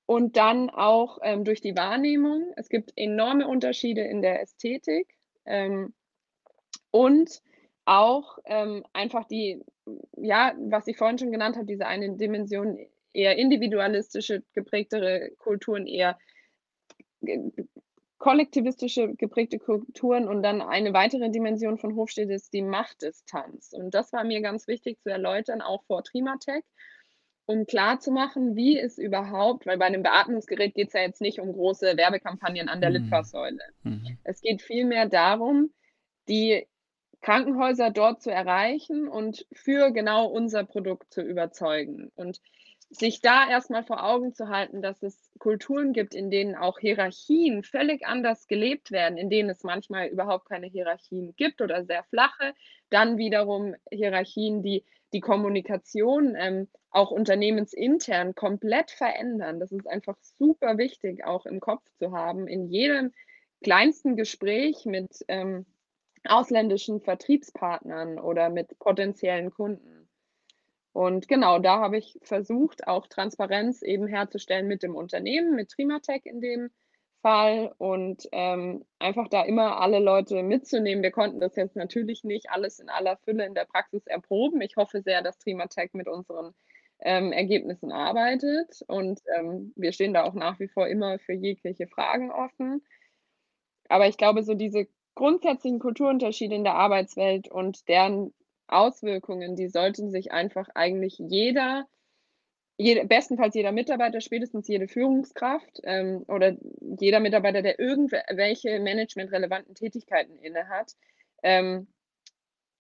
Und 0.06 0.36
dann 0.36 0.68
auch 0.68 1.18
ähm, 1.22 1.44
durch 1.44 1.60
die 1.60 1.76
Wahrnehmung. 1.76 2.52
Es 2.56 2.68
gibt 2.68 2.92
enorme 2.96 3.46
Unterschiede 3.46 4.02
in 4.02 4.20
der 4.20 4.42
Ästhetik. 4.42 5.16
Ähm, 5.44 5.94
und 6.90 7.40
auch 7.84 8.38
ähm, 8.44 8.84
einfach 8.92 9.24
die, 9.24 9.64
ja, 10.16 10.54
was 10.58 10.86
ich 10.86 10.96
vorhin 10.96 11.18
schon 11.18 11.32
genannt 11.32 11.56
habe, 11.56 11.66
diese 11.66 11.86
eine 11.86 12.16
Dimension, 12.16 12.78
eher 13.12 13.36
individualistische 13.36 14.42
geprägtere 14.54 15.30
Kulturen, 15.38 15.86
eher 15.86 16.18
kollektivistische 18.18 19.14
geprägte 19.14 19.58
Kulturen 19.58 20.28
und 20.28 20.42
dann 20.42 20.62
eine 20.62 20.92
weitere 20.92 21.28
Dimension 21.28 21.76
von 21.76 21.96
Hofstede 21.96 22.34
ist 22.34 22.52
die 22.52 22.62
Machtdistanz. 22.62 23.72
Und 23.72 23.94
das 23.94 24.12
war 24.12 24.22
mir 24.22 24.40
ganz 24.40 24.68
wichtig 24.68 25.00
zu 25.00 25.10
erläutern, 25.10 25.60
auch 25.60 25.82
vor 25.84 26.04
Trimatech, 26.04 26.62
um 27.46 27.66
klarzumachen, 27.66 28.54
wie 28.54 28.78
es 28.78 28.96
überhaupt, 28.96 29.66
weil 29.66 29.76
bei 29.76 29.86
einem 29.86 30.04
Beatmungsgerät 30.04 30.74
geht 30.74 30.88
es 30.88 30.94
ja 30.94 31.00
jetzt 31.00 31.20
nicht 31.20 31.40
um 31.40 31.52
große 31.52 31.96
Werbekampagnen 31.96 32.68
an 32.68 32.80
der 32.80 32.90
mhm. 32.90 32.96
Litfaßsäule. 32.96 33.58
Mhm. 33.82 34.18
Es 34.22 34.40
geht 34.40 34.62
vielmehr 34.62 35.08
darum, 35.08 35.72
die 36.28 36.68
Krankenhäuser 37.22 37.90
dort 37.90 38.20
zu 38.20 38.30
erreichen 38.30 39.08
und 39.08 39.46
für 39.52 39.92
genau 39.92 40.26
unser 40.26 40.64
Produkt 40.64 41.12
zu 41.12 41.22
überzeugen. 41.22 42.10
Und 42.16 42.40
sich 42.90 43.22
da 43.22 43.48
erstmal 43.48 43.84
vor 43.84 44.04
Augen 44.04 44.34
zu 44.34 44.48
halten, 44.48 44.82
dass 44.82 45.02
es 45.02 45.30
Kulturen 45.38 45.92
gibt, 45.92 46.14
in 46.14 46.30
denen 46.30 46.54
auch 46.54 46.78
Hierarchien 46.78 47.62
völlig 47.62 48.06
anders 48.06 48.48
gelebt 48.48 48.90
werden, 48.90 49.16
in 49.16 49.30
denen 49.30 49.48
es 49.48 49.62
manchmal 49.62 50.08
überhaupt 50.08 50.48
keine 50.48 50.66
Hierarchien 50.66 51.34
gibt 51.36 51.62
oder 51.62 51.84
sehr 51.84 52.04
flache, 52.04 52.54
dann 52.90 53.16
wiederum 53.16 53.74
Hierarchien, 53.90 54.62
die 54.62 54.84
die 55.14 55.20
Kommunikation 55.20 56.34
ähm, 56.36 56.68
auch 56.90 57.10
unternehmensintern 57.10 58.34
komplett 58.34 58.90
verändern. 58.90 59.60
Das 59.60 59.72
ist 59.72 59.86
einfach 59.86 60.16
super 60.38 60.76
wichtig, 60.78 61.24
auch 61.24 61.46
im 61.46 61.60
Kopf 61.60 61.82
zu 61.98 62.12
haben, 62.12 62.46
in 62.46 62.68
jedem 62.68 63.12
kleinsten 63.62 64.16
Gespräch 64.16 64.84
mit 64.84 65.24
ähm, 65.28 65.66
ausländischen 66.24 67.00
Vertriebspartnern 67.00 68.18
oder 68.18 68.48
mit 68.50 68.78
potenziellen 68.78 69.50
Kunden. 69.50 70.08
Und 70.92 71.26
genau, 71.26 71.58
da 71.58 71.80
habe 71.80 71.96
ich 71.96 72.18
versucht, 72.22 72.86
auch 72.86 73.06
Transparenz 73.06 73.82
eben 73.82 74.06
herzustellen 74.06 74.68
mit 74.68 74.82
dem 74.82 74.94
Unternehmen, 74.94 75.54
mit 75.54 75.70
Trimatech 75.70 76.26
in 76.26 76.40
dem 76.40 76.70
Fall 77.22 77.72
und 77.78 78.28
ähm, 78.32 78.84
einfach 78.98 79.28
da 79.28 79.42
immer 79.44 79.80
alle 79.80 80.00
Leute 80.00 80.42
mitzunehmen. 80.42 81.02
Wir 81.02 81.12
konnten 81.12 81.40
das 81.40 81.56
jetzt 81.56 81.76
natürlich 81.76 82.24
nicht 82.24 82.50
alles 82.50 82.78
in 82.78 82.90
aller 82.90 83.16
Fülle 83.18 83.46
in 83.46 83.54
der 83.54 83.64
Praxis 83.64 84.06
erproben. 84.06 84.60
Ich 84.60 84.76
hoffe 84.76 85.02
sehr, 85.02 85.22
dass 85.22 85.38
Trimatech 85.38 85.94
mit 85.94 86.08
unseren 86.08 86.52
ähm, 87.00 87.32
Ergebnissen 87.32 87.90
arbeitet 87.90 88.82
und 88.86 89.20
ähm, 89.36 89.72
wir 89.76 89.92
stehen 89.92 90.14
da 90.14 90.24
auch 90.24 90.34
nach 90.34 90.60
wie 90.60 90.68
vor 90.68 90.88
immer 90.88 91.18
für 91.18 91.32
jegliche 91.32 91.86
Fragen 91.86 92.30
offen. 92.30 92.82
Aber 93.88 94.08
ich 94.08 94.16
glaube, 94.16 94.42
so 94.42 94.54
diese 94.54 94.86
grundsätzlichen 95.14 95.78
Kulturunterschiede 95.78 96.54
in 96.54 96.64
der 96.64 96.74
Arbeitswelt 96.74 97.48
und 97.48 97.88
deren 97.88 98.32
Auswirkungen, 98.66 99.56
die 99.56 99.68
sollten 99.68 100.10
sich 100.10 100.32
einfach 100.32 100.68
eigentlich 100.74 101.18
jeder, 101.18 101.86
jede, 102.78 103.06
bestenfalls 103.06 103.54
jeder 103.54 103.72
Mitarbeiter, 103.72 104.20
spätestens 104.20 104.66
jede 104.66 104.88
Führungskraft 104.88 105.80
ähm, 105.84 106.24
oder 106.28 106.56
jeder 106.98 107.20
Mitarbeiter, 107.20 107.62
der 107.62 107.78
irgendwelche 107.78 108.80
managementrelevanten 108.80 109.74
Tätigkeiten 109.74 110.38
innehat, 110.38 110.92
ähm, 111.42 111.86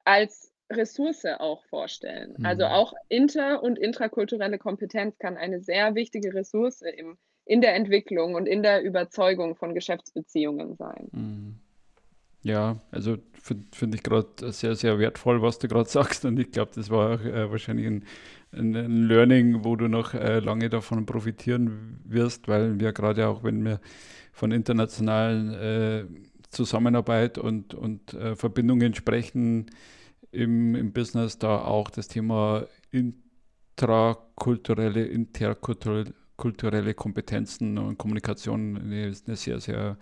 als 0.04 0.52
Ressource 0.70 1.26
auch 1.38 1.64
vorstellen. 1.66 2.34
Mhm. 2.38 2.46
Also 2.46 2.64
auch 2.64 2.94
inter- 3.08 3.62
und 3.62 3.78
intrakulturelle 3.78 4.58
Kompetenz 4.58 5.18
kann 5.18 5.36
eine 5.36 5.60
sehr 5.60 5.94
wichtige 5.94 6.34
Ressource 6.34 6.82
im, 6.82 7.18
in 7.44 7.60
der 7.60 7.74
Entwicklung 7.74 8.34
und 8.34 8.46
in 8.46 8.62
der 8.62 8.82
Überzeugung 8.82 9.54
von 9.56 9.74
Geschäftsbeziehungen 9.74 10.76
sein. 10.76 11.08
Mhm. 11.12 11.61
Ja, 12.42 12.80
also 12.90 13.18
finde 13.34 13.66
find 13.72 13.94
ich 13.94 14.02
gerade 14.02 14.52
sehr, 14.52 14.74
sehr 14.74 14.98
wertvoll, 14.98 15.42
was 15.42 15.58
du 15.58 15.68
gerade 15.68 15.88
sagst. 15.90 16.24
Und 16.24 16.38
ich 16.38 16.50
glaube, 16.50 16.72
das 16.74 16.90
war 16.90 17.14
auch 17.14 17.20
äh, 17.24 17.50
wahrscheinlich 17.50 17.86
ein, 17.86 18.04
ein, 18.52 18.74
ein, 18.76 19.06
Learning, 19.06 19.64
wo 19.64 19.76
du 19.76 19.88
noch 19.88 20.14
äh, 20.14 20.40
lange 20.40 20.68
davon 20.68 21.06
profitieren 21.06 22.00
wirst, 22.04 22.48
weil 22.48 22.78
wir 22.80 22.92
gerade 22.92 23.28
auch, 23.28 23.44
wenn 23.44 23.64
wir 23.64 23.80
von 24.32 24.52
internationalen 24.52 25.54
äh, 25.54 26.04
Zusammenarbeit 26.50 27.38
und, 27.38 27.74
und 27.74 28.14
äh, 28.14 28.36
Verbindungen 28.36 28.94
sprechen 28.94 29.70
im, 30.32 30.74
im 30.74 30.92
Business, 30.92 31.38
da 31.38 31.60
auch 31.62 31.90
das 31.90 32.08
Thema 32.08 32.66
intrakulturelle, 32.90 35.04
interkulturelle 35.04 36.94
Kompetenzen 36.94 37.78
und 37.78 37.98
Kommunikation 37.98 38.76
eine, 38.76 39.12
eine 39.26 39.36
sehr, 39.36 39.60
sehr 39.60 39.98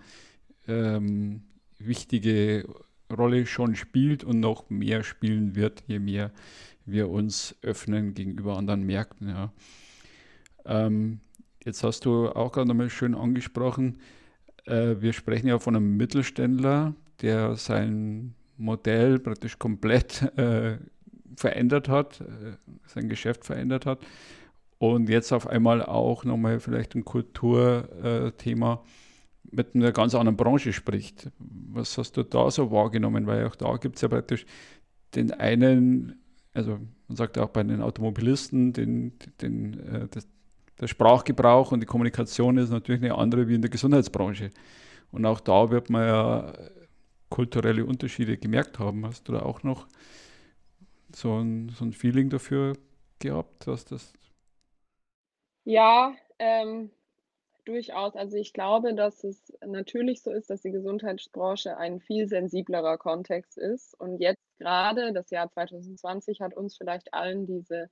ähm, 0.67 1.43
wichtige 1.85 2.65
Rolle 3.11 3.45
schon 3.45 3.75
spielt 3.75 4.23
und 4.23 4.39
noch 4.39 4.69
mehr 4.69 5.03
spielen 5.03 5.55
wird, 5.55 5.83
je 5.87 5.99
mehr 5.99 6.31
wir 6.85 7.09
uns 7.09 7.55
öffnen 7.61 8.13
gegenüber 8.13 8.57
anderen 8.57 8.83
Märkten. 8.83 9.29
Ja. 9.29 9.53
Ähm, 10.65 11.19
jetzt 11.63 11.83
hast 11.83 12.05
du 12.05 12.29
auch 12.29 12.51
gerade 12.51 12.67
nochmal 12.67 12.89
schön 12.89 13.15
angesprochen, 13.15 13.97
äh, 14.65 14.95
wir 14.99 15.13
sprechen 15.13 15.47
ja 15.47 15.59
von 15.59 15.75
einem 15.75 15.97
Mittelständler, 15.97 16.95
der 17.21 17.55
sein 17.55 18.35
Modell 18.57 19.19
praktisch 19.19 19.57
komplett 19.57 20.21
äh, 20.37 20.77
verändert 21.35 21.89
hat, 21.89 22.21
äh, 22.21 22.57
sein 22.87 23.09
Geschäft 23.09 23.45
verändert 23.45 23.85
hat 23.85 23.99
und 24.77 25.09
jetzt 25.09 25.31
auf 25.31 25.47
einmal 25.47 25.83
auch 25.83 26.25
nochmal 26.25 26.59
vielleicht 26.59 26.95
ein 26.95 27.05
Kulturthema 27.05 28.83
mit 29.43 29.75
einer 29.75 29.91
ganz 29.91 30.15
anderen 30.15 30.37
Branche 30.37 30.73
spricht. 30.73 31.29
Was 31.39 31.97
hast 31.97 32.17
du 32.17 32.23
da 32.23 32.51
so 32.51 32.71
wahrgenommen? 32.71 33.27
Weil 33.27 33.45
auch 33.47 33.55
da 33.55 33.75
gibt 33.77 33.95
es 33.95 34.01
ja 34.01 34.07
praktisch 34.07 34.45
den 35.15 35.31
einen, 35.31 36.21
also 36.53 36.79
man 37.07 37.15
sagt 37.15 37.37
ja 37.37 37.43
auch 37.43 37.49
bei 37.49 37.63
den 37.63 37.81
Automobilisten, 37.81 38.73
den, 38.73 39.13
den, 39.41 39.79
äh, 39.79 40.07
das, 40.09 40.27
der 40.79 40.87
Sprachgebrauch 40.87 41.71
und 41.71 41.81
die 41.81 41.85
Kommunikation 41.85 42.57
ist 42.57 42.69
natürlich 42.71 43.03
eine 43.03 43.15
andere 43.15 43.47
wie 43.47 43.55
in 43.55 43.61
der 43.61 43.69
Gesundheitsbranche. 43.69 44.51
Und 45.11 45.25
auch 45.25 45.39
da 45.39 45.69
wird 45.69 45.89
man 45.89 46.07
ja 46.07 46.53
kulturelle 47.29 47.85
Unterschiede 47.85 48.37
gemerkt 48.37 48.79
haben. 48.79 49.05
Hast 49.05 49.27
du 49.27 49.33
da 49.33 49.41
auch 49.41 49.63
noch 49.63 49.87
so 51.13 51.39
ein, 51.39 51.69
so 51.69 51.85
ein 51.85 51.93
Feeling 51.93 52.29
dafür 52.29 52.73
gehabt, 53.19 53.67
was 53.67 53.85
das? 53.85 54.13
Ja, 55.63 56.13
ähm, 56.39 56.89
Durchaus. 57.65 58.15
Also, 58.15 58.37
ich 58.37 58.53
glaube, 58.53 58.95
dass 58.95 59.23
es 59.23 59.53
natürlich 59.65 60.23
so 60.23 60.31
ist, 60.31 60.49
dass 60.49 60.61
die 60.61 60.71
Gesundheitsbranche 60.71 61.77
ein 61.77 61.99
viel 61.99 62.27
sensiblerer 62.27 62.97
Kontext 62.97 63.57
ist. 63.57 63.99
Und 63.99 64.19
jetzt 64.19 64.41
gerade 64.57 65.13
das 65.13 65.29
Jahr 65.29 65.49
2020 65.51 66.41
hat 66.41 66.55
uns 66.55 66.75
vielleicht 66.75 67.13
allen 67.13 67.45
diese 67.45 67.89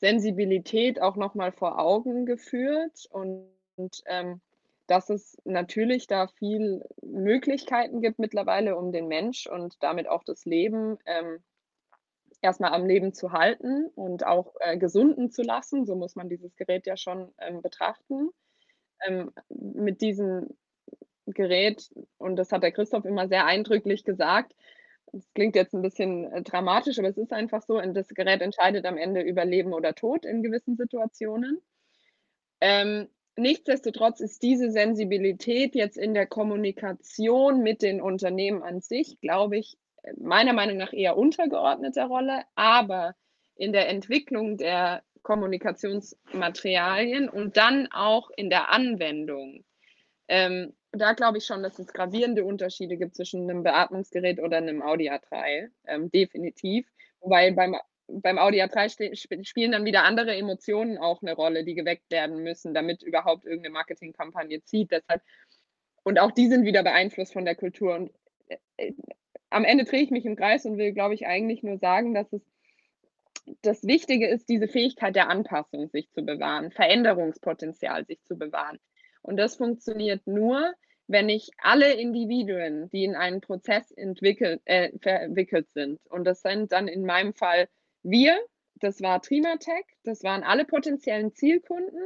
Sensibilität 0.00 1.00
auch 1.00 1.14
noch 1.16 1.34
mal 1.36 1.52
vor 1.52 1.78
Augen 1.78 2.26
geführt 2.26 3.06
und, 3.10 4.02
ähm, 4.06 4.40
dass 4.88 5.08
es 5.10 5.36
natürlich 5.44 6.08
da 6.08 6.26
viel 6.26 6.84
Möglichkeiten 7.02 8.00
gibt 8.00 8.18
mittlerweile, 8.18 8.76
um 8.76 8.90
den 8.90 9.06
Mensch 9.06 9.46
und 9.46 9.76
damit 9.80 10.08
auch 10.08 10.24
das 10.24 10.44
Leben, 10.44 10.98
ähm, 11.06 11.38
erst 12.42 12.60
am 12.62 12.86
Leben 12.86 13.14
zu 13.14 13.32
halten 13.32 13.86
und 13.94 14.26
auch, 14.26 14.54
äh, 14.60 14.76
gesunden 14.76 15.30
zu 15.30 15.42
lassen. 15.42 15.86
So 15.86 15.94
muss 15.94 16.16
man 16.16 16.28
dieses 16.28 16.54
Gerät 16.56 16.86
ja 16.86 16.96
schon, 16.96 17.32
ähm, 17.38 17.62
betrachten. 17.62 18.30
Ähm, 19.06 19.32
mit 19.48 20.00
diesem 20.00 20.48
Gerät 21.26 21.90
und 22.18 22.36
das 22.36 22.52
hat 22.52 22.62
der 22.62 22.72
Christoph 22.72 23.04
immer 23.04 23.28
sehr 23.28 23.46
eindrücklich 23.46 24.04
gesagt. 24.04 24.54
Das 25.12 25.32
klingt 25.34 25.56
jetzt 25.56 25.74
ein 25.74 25.82
bisschen, 25.82 26.24
äh, 26.32 26.42
dramatisch, 26.42 26.98
aber 26.98 27.08
es 27.08 27.18
ist 27.18 27.32
einfach 27.32 27.62
so 27.62 27.80
das 27.80 28.08
Gerät 28.08 28.40
entscheidet 28.40 28.86
am 28.86 28.96
Ende 28.96 29.20
über 29.20 29.44
Leben 29.44 29.72
oder 29.72 29.94
Tod 29.94 30.24
in 30.24 30.42
gewissen 30.42 30.76
Situationen. 30.76 31.60
Ähm, 32.60 33.08
nichtsdestotrotz 33.36 34.20
ist 34.20 34.42
diese 34.42 34.70
Sensibilität 34.70 35.74
jetzt 35.74 35.98
in 35.98 36.14
der 36.14 36.26
Kommunikation 36.26 37.62
mit 37.62 37.82
den 37.82 38.00
Unternehmen 38.00 38.62
an 38.62 38.80
sich, 38.80 39.20
glaube 39.20 39.58
ich, 39.58 39.76
meiner 40.16 40.52
Meinung 40.52 40.76
nach 40.76 40.92
eher 40.92 41.16
untergeordneter 41.16 42.06
Rolle, 42.06 42.44
aber 42.54 43.14
in 43.56 43.72
der 43.72 43.88
Entwicklung 43.88 44.56
der 44.56 45.02
Kommunikationsmaterialien 45.22 47.28
und 47.28 47.56
dann 47.56 47.88
auch 47.92 48.30
in 48.36 48.50
der 48.50 48.70
Anwendung. 48.70 49.64
Ähm, 50.28 50.74
da 50.92 51.14
glaube 51.14 51.38
ich 51.38 51.46
schon, 51.46 51.62
dass 51.62 51.78
es 51.78 51.92
gravierende 51.92 52.44
Unterschiede 52.44 52.96
gibt 52.96 53.16
zwischen 53.16 53.48
einem 53.48 53.62
Beatmungsgerät 53.62 54.40
oder 54.40 54.58
einem 54.58 54.82
Audi 54.82 55.10
A3, 55.10 55.68
ähm, 55.86 56.10
definitiv. 56.10 56.86
Wobei 57.20 57.52
beim, 57.52 57.76
beim 58.08 58.38
Audi 58.38 58.62
A3 58.62 59.44
spielen 59.44 59.72
dann 59.72 59.84
wieder 59.84 60.04
andere 60.04 60.36
Emotionen 60.36 60.98
auch 60.98 61.22
eine 61.22 61.34
Rolle, 61.34 61.64
die 61.64 61.74
geweckt 61.74 62.10
werden 62.10 62.42
müssen, 62.42 62.74
damit 62.74 63.02
überhaupt 63.02 63.46
irgendeine 63.46 63.72
Marketingkampagne 63.72 64.62
zieht. 64.64 64.90
Deshalb, 64.90 65.22
und 66.02 66.18
auch 66.18 66.32
die 66.32 66.48
sind 66.48 66.64
wieder 66.64 66.82
beeinflusst 66.82 67.32
von 67.32 67.44
der 67.44 67.54
Kultur. 67.54 67.94
Und 67.94 68.10
äh, 68.76 68.92
am 69.52 69.64
Ende 69.64 69.84
drehe 69.84 70.02
ich 70.02 70.10
mich 70.10 70.24
im 70.24 70.36
Kreis 70.36 70.64
und 70.64 70.78
will, 70.78 70.92
glaube 70.92 71.14
ich, 71.14 71.26
eigentlich 71.26 71.62
nur 71.62 71.78
sagen, 71.78 72.14
dass 72.14 72.32
es 72.32 72.42
das 73.62 73.84
Wichtige 73.84 74.28
ist, 74.28 74.48
diese 74.48 74.68
Fähigkeit 74.68 75.16
der 75.16 75.28
Anpassung 75.28 75.88
sich 75.88 76.10
zu 76.10 76.22
bewahren, 76.22 76.70
Veränderungspotenzial 76.70 78.06
sich 78.06 78.22
zu 78.24 78.36
bewahren. 78.36 78.78
Und 79.20 79.36
das 79.36 79.56
funktioniert 79.56 80.26
nur, 80.26 80.74
wenn 81.08 81.28
ich 81.28 81.50
alle 81.58 81.92
Individuen, 81.92 82.88
die 82.90 83.04
in 83.04 83.16
einen 83.16 83.40
Prozess 83.40 83.90
entwickelt, 83.90 84.62
äh, 84.64 84.90
verwickelt 85.00 85.70
sind, 85.70 86.00
und 86.08 86.24
das 86.24 86.42
sind 86.42 86.72
dann 86.72 86.88
in 86.88 87.04
meinem 87.04 87.34
Fall 87.34 87.68
wir, 88.02 88.38
das 88.76 89.02
war 89.02 89.20
Trimatech, 89.20 89.84
das 90.04 90.22
waren 90.22 90.42
alle 90.42 90.64
potenziellen 90.64 91.34
Zielkunden, 91.34 92.02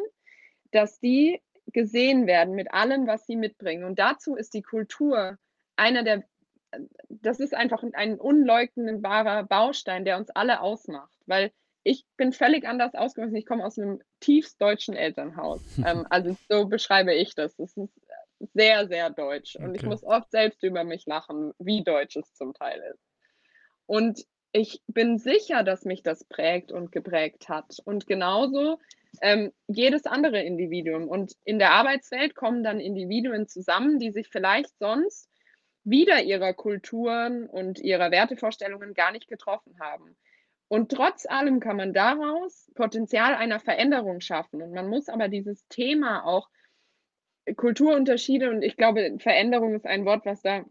dass 0.73 0.99
die 1.01 1.41
gesehen 1.73 2.27
werden 2.27 2.55
mit 2.55 2.73
allem, 2.73 3.07
was 3.07 3.27
sie 3.27 3.37
mitbringen. 3.37 3.85
Und 3.85 3.99
dazu 3.99 4.37
ist 4.37 4.55
die 4.55 4.63
Kultur 4.63 5.39
einer 5.77 6.03
der 6.03 6.25
das 7.09 7.41
ist 7.41 7.55
einfach 7.55 7.83
ein 7.95 8.19
unleugnenbarer 8.19 9.45
Baustein, 9.45 10.05
der 10.05 10.17
uns 10.17 10.31
alle 10.31 10.61
ausmacht, 10.61 11.17
weil 11.27 11.53
ich 11.83 12.05
bin 12.17 12.33
völlig 12.33 12.67
anders 12.67 12.95
ausgewachsen. 12.95 13.37
Ich 13.37 13.47
komme 13.47 13.65
aus 13.65 13.79
einem 13.79 14.01
tiefst 14.19 14.61
deutschen 14.61 14.95
Elternhaus. 14.95 15.61
ähm, 15.87 16.05
also 16.11 16.37
so 16.49 16.67
beschreibe 16.67 17.15
ich 17.15 17.35
das. 17.37 17.55
Das 17.57 17.77
ist 17.77 17.93
sehr, 18.55 18.89
sehr 18.89 19.11
deutsch. 19.11 19.55
Und 19.55 19.71
okay. 19.71 19.77
ich 19.77 19.83
muss 19.85 20.03
oft 20.03 20.31
selbst 20.33 20.63
über 20.65 20.83
mich 20.83 21.07
lachen, 21.07 21.53
wie 21.59 21.85
deutsch 21.85 22.17
es 22.17 22.35
zum 22.35 22.55
Teil 22.55 22.83
ist. 22.93 23.05
Und 23.87 24.25
ich 24.51 24.83
bin 24.89 25.19
sicher, 25.19 25.63
dass 25.63 25.85
mich 25.85 26.03
das 26.03 26.25
prägt 26.25 26.73
und 26.73 26.91
geprägt 26.91 27.49
hat. 27.49 27.77
Und 27.85 28.09
genauso 28.09 28.81
ähm, 29.21 29.53
jedes 29.69 30.07
andere 30.07 30.43
Individuum. 30.43 31.09
Und 31.09 31.35
in 31.45 31.59
der 31.59 31.73
Arbeitswelt 31.73 32.35
kommen 32.35 32.65
dann 32.65 32.81
Individuen 32.81 33.47
zusammen, 33.47 33.99
die 33.99 34.11
sich 34.11 34.29
vielleicht 34.29 34.77
sonst 34.79 35.31
wieder 35.87 36.23
ihrer 36.23 36.53
Kulturen 36.53 37.47
und 37.47 37.79
ihrer 37.79 38.11
Wertevorstellungen 38.11 38.93
gar 38.93 39.13
nicht 39.13 39.29
getroffen 39.29 39.79
haben. 39.81 40.17
Und 40.69 40.91
trotz 40.91 41.27
allem 41.27 41.61
kann 41.61 41.77
man 41.77 41.95
daraus 41.95 42.71
Potenzial 42.75 43.35
einer 43.35 43.61
Veränderung 43.61 44.21
schaffen. 44.21 44.63
Und 44.63 44.73
man 44.73 44.89
muss 44.89 45.09
aber 45.09 45.29
dieses 45.29 45.67
Thema 45.69 46.27
auch 46.27 46.49
Kulturunterschiede 47.55 48.51
und 48.51 48.63
ich 48.63 48.77
glaube, 48.77 49.17
Veränderung 49.21 49.75
ist 49.77 49.87
ein 49.87 50.05
Wort, 50.05 50.27
was 50.27 50.43
da 50.43 50.65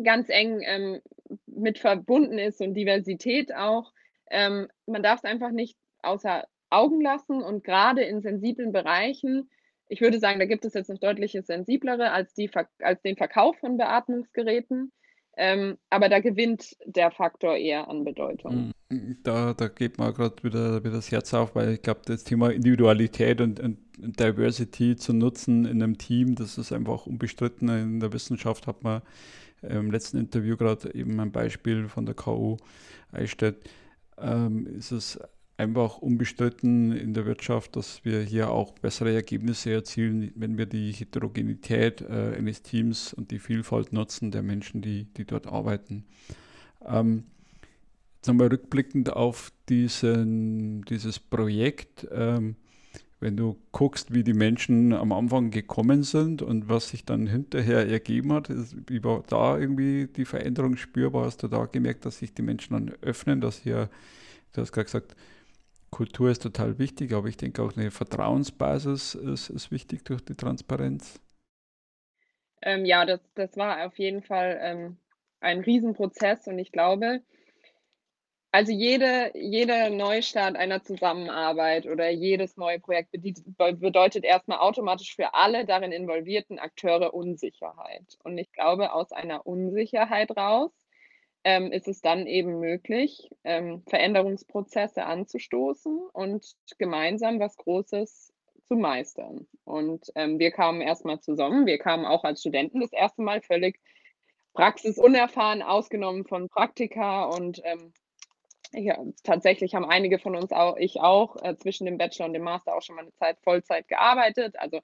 ganz 0.00 0.28
eng 0.28 0.60
ähm, 0.62 1.00
mit 1.46 1.80
verbunden 1.80 2.38
ist 2.38 2.60
und 2.60 2.74
Diversität 2.74 3.52
auch. 3.52 3.92
Ähm, 4.30 4.68
man 4.86 5.02
darf 5.02 5.18
es 5.18 5.24
einfach 5.24 5.50
nicht 5.50 5.76
außer 6.02 6.46
Augen 6.70 7.00
lassen 7.00 7.42
und 7.42 7.64
gerade 7.64 8.02
in 8.02 8.20
sensiblen 8.20 8.70
Bereichen, 8.70 9.50
ich 9.94 10.00
würde 10.00 10.18
sagen, 10.18 10.40
da 10.40 10.44
gibt 10.44 10.64
es 10.64 10.74
jetzt 10.74 10.90
noch 10.90 10.98
deutliche 10.98 11.42
sensiblere 11.42 12.10
als, 12.10 12.34
die, 12.34 12.50
als 12.80 13.00
den 13.02 13.16
Verkauf 13.16 13.56
von 13.60 13.76
Beatmungsgeräten. 13.76 14.90
Ähm, 15.36 15.78
aber 15.88 16.08
da 16.08 16.18
gewinnt 16.18 16.76
der 16.84 17.12
Faktor 17.12 17.56
eher 17.56 17.88
an 17.88 18.04
Bedeutung. 18.04 18.72
Mm, 18.88 19.12
da, 19.22 19.54
da 19.54 19.68
geht 19.68 19.98
mir 19.98 20.12
gerade 20.12 20.42
wieder, 20.42 20.82
wieder 20.82 20.94
das 20.94 21.10
Herz 21.12 21.32
auf, 21.32 21.54
weil 21.54 21.74
ich 21.74 21.82
glaube, 21.82 22.02
das 22.06 22.24
Thema 22.24 22.50
Individualität 22.50 23.40
und, 23.40 23.60
und, 23.60 23.78
Diversity 23.96 24.96
zu 24.96 25.12
nutzen 25.12 25.64
in 25.66 25.80
einem 25.80 25.96
Team, 25.96 26.34
das 26.34 26.58
ist 26.58 26.72
einfach 26.72 27.06
unbestritten. 27.06 27.68
In 27.68 28.00
der 28.00 28.12
Wissenschaft 28.12 28.66
hat 28.66 28.82
man 28.82 29.02
im 29.62 29.92
letzten 29.92 30.18
Interview 30.18 30.56
gerade 30.56 30.92
eben 30.92 31.20
ein 31.20 31.30
Beispiel 31.30 31.88
von 31.88 32.04
der 32.04 32.16
KU 32.16 32.56
Eichstätt, 33.12 33.70
ähm, 34.18 34.66
ist 34.66 34.90
es 34.90 35.20
einfach 35.56 35.98
unbestritten 35.98 36.92
in 36.92 37.14
der 37.14 37.26
Wirtschaft, 37.26 37.76
dass 37.76 38.04
wir 38.04 38.20
hier 38.22 38.50
auch 38.50 38.72
bessere 38.72 39.14
Ergebnisse 39.14 39.72
erzielen, 39.72 40.32
wenn 40.34 40.58
wir 40.58 40.66
die 40.66 40.92
Heterogenität 40.92 42.00
äh, 42.00 42.34
eines 42.36 42.62
Teams 42.62 43.14
und 43.14 43.30
die 43.30 43.38
Vielfalt 43.38 43.92
nutzen 43.92 44.30
der 44.30 44.42
Menschen, 44.42 44.82
die, 44.82 45.04
die 45.16 45.24
dort 45.24 45.46
arbeiten. 45.46 46.04
Ähm, 46.84 47.24
jetzt 48.16 48.26
nochmal 48.28 48.48
rückblickend 48.48 49.12
auf 49.12 49.52
diesen, 49.68 50.82
dieses 50.86 51.20
Projekt. 51.20 52.06
Ähm, 52.10 52.56
wenn 53.20 53.36
du 53.36 53.56
guckst, 53.72 54.12
wie 54.12 54.24
die 54.24 54.34
Menschen 54.34 54.92
am 54.92 55.12
Anfang 55.12 55.50
gekommen 55.50 56.02
sind 56.02 56.42
und 56.42 56.68
was 56.68 56.90
sich 56.90 57.06
dann 57.06 57.26
hinterher 57.26 57.88
ergeben 57.88 58.32
hat, 58.32 58.50
wie 58.88 59.02
war 59.02 59.22
da 59.28 59.56
irgendwie 59.56 60.08
die 60.08 60.26
Veränderung 60.26 60.76
spürbar? 60.76 61.24
Hast 61.24 61.42
du 61.42 61.48
da 61.48 61.64
gemerkt, 61.64 62.04
dass 62.04 62.18
sich 62.18 62.34
die 62.34 62.42
Menschen 62.42 62.74
dann 62.74 62.92
öffnen, 63.00 63.40
dass 63.40 63.60
hier, 63.60 63.88
du 64.52 64.60
hast 64.60 64.72
gerade 64.72 64.84
gesagt, 64.84 65.16
Kultur 65.94 66.28
ist 66.28 66.42
total 66.42 66.80
wichtig, 66.80 67.12
aber 67.12 67.28
ich 67.28 67.36
denke 67.36 67.62
auch 67.62 67.76
eine 67.76 67.92
Vertrauensbasis 67.92 69.14
ist, 69.14 69.48
ist 69.48 69.70
wichtig 69.70 70.04
durch 70.04 70.24
die 70.24 70.34
Transparenz. 70.34 71.20
Ähm, 72.62 72.84
ja, 72.84 73.06
das, 73.06 73.20
das 73.36 73.56
war 73.56 73.86
auf 73.86 73.96
jeden 73.96 74.24
Fall 74.24 74.58
ähm, 74.60 74.96
ein 75.38 75.60
Riesenprozess 75.60 76.48
und 76.48 76.58
ich 76.58 76.72
glaube, 76.72 77.22
also 78.50 78.72
jede, 78.72 79.30
jeder 79.34 79.88
Neustart 79.90 80.56
einer 80.56 80.82
Zusammenarbeit 80.82 81.86
oder 81.86 82.10
jedes 82.10 82.56
neue 82.56 82.80
Projekt 82.80 83.12
bedeutet 83.12 84.24
erstmal 84.24 84.58
automatisch 84.58 85.14
für 85.14 85.32
alle 85.32 85.64
darin 85.64 85.92
involvierten 85.92 86.58
Akteure 86.58 87.14
Unsicherheit. 87.14 88.18
Und 88.24 88.36
ich 88.38 88.50
glaube, 88.52 88.92
aus 88.92 89.12
einer 89.12 89.46
Unsicherheit 89.46 90.36
raus 90.36 90.72
ähm, 91.44 91.70
ist 91.70 91.88
es 91.88 92.00
dann 92.00 92.26
eben 92.26 92.58
möglich, 92.58 93.30
ähm, 93.44 93.82
Veränderungsprozesse 93.86 95.04
anzustoßen 95.04 96.08
und 96.12 96.46
gemeinsam 96.78 97.38
was 97.38 97.56
Großes 97.56 98.32
zu 98.64 98.76
meistern. 98.76 99.46
Und 99.64 100.10
ähm, 100.14 100.38
wir 100.38 100.50
kamen 100.50 100.80
erstmal 100.80 101.20
zusammen. 101.20 101.66
Wir 101.66 101.78
kamen 101.78 102.06
auch 102.06 102.24
als 102.24 102.40
Studenten 102.40 102.80
das 102.80 102.92
erste 102.92 103.22
Mal 103.22 103.42
völlig 103.42 103.78
praxisunerfahren, 104.54 105.62
ausgenommen 105.62 106.24
von 106.24 106.48
Praktika. 106.48 107.24
Und 107.24 107.60
ähm, 107.64 107.92
ja, 108.72 108.98
tatsächlich 109.22 109.74
haben 109.74 109.84
einige 109.84 110.18
von 110.18 110.34
uns, 110.34 110.50
auch 110.50 110.76
ich 110.78 111.00
auch, 111.00 111.36
äh, 111.42 111.56
zwischen 111.56 111.84
dem 111.84 111.98
Bachelor 111.98 112.26
und 112.26 112.32
dem 112.32 112.42
Master 112.42 112.74
auch 112.74 112.82
schon 112.82 112.96
mal 112.96 113.02
eine 113.02 113.14
Zeit 113.14 113.38
Vollzeit 113.42 113.86
gearbeitet. 113.88 114.54
Also 114.58 114.80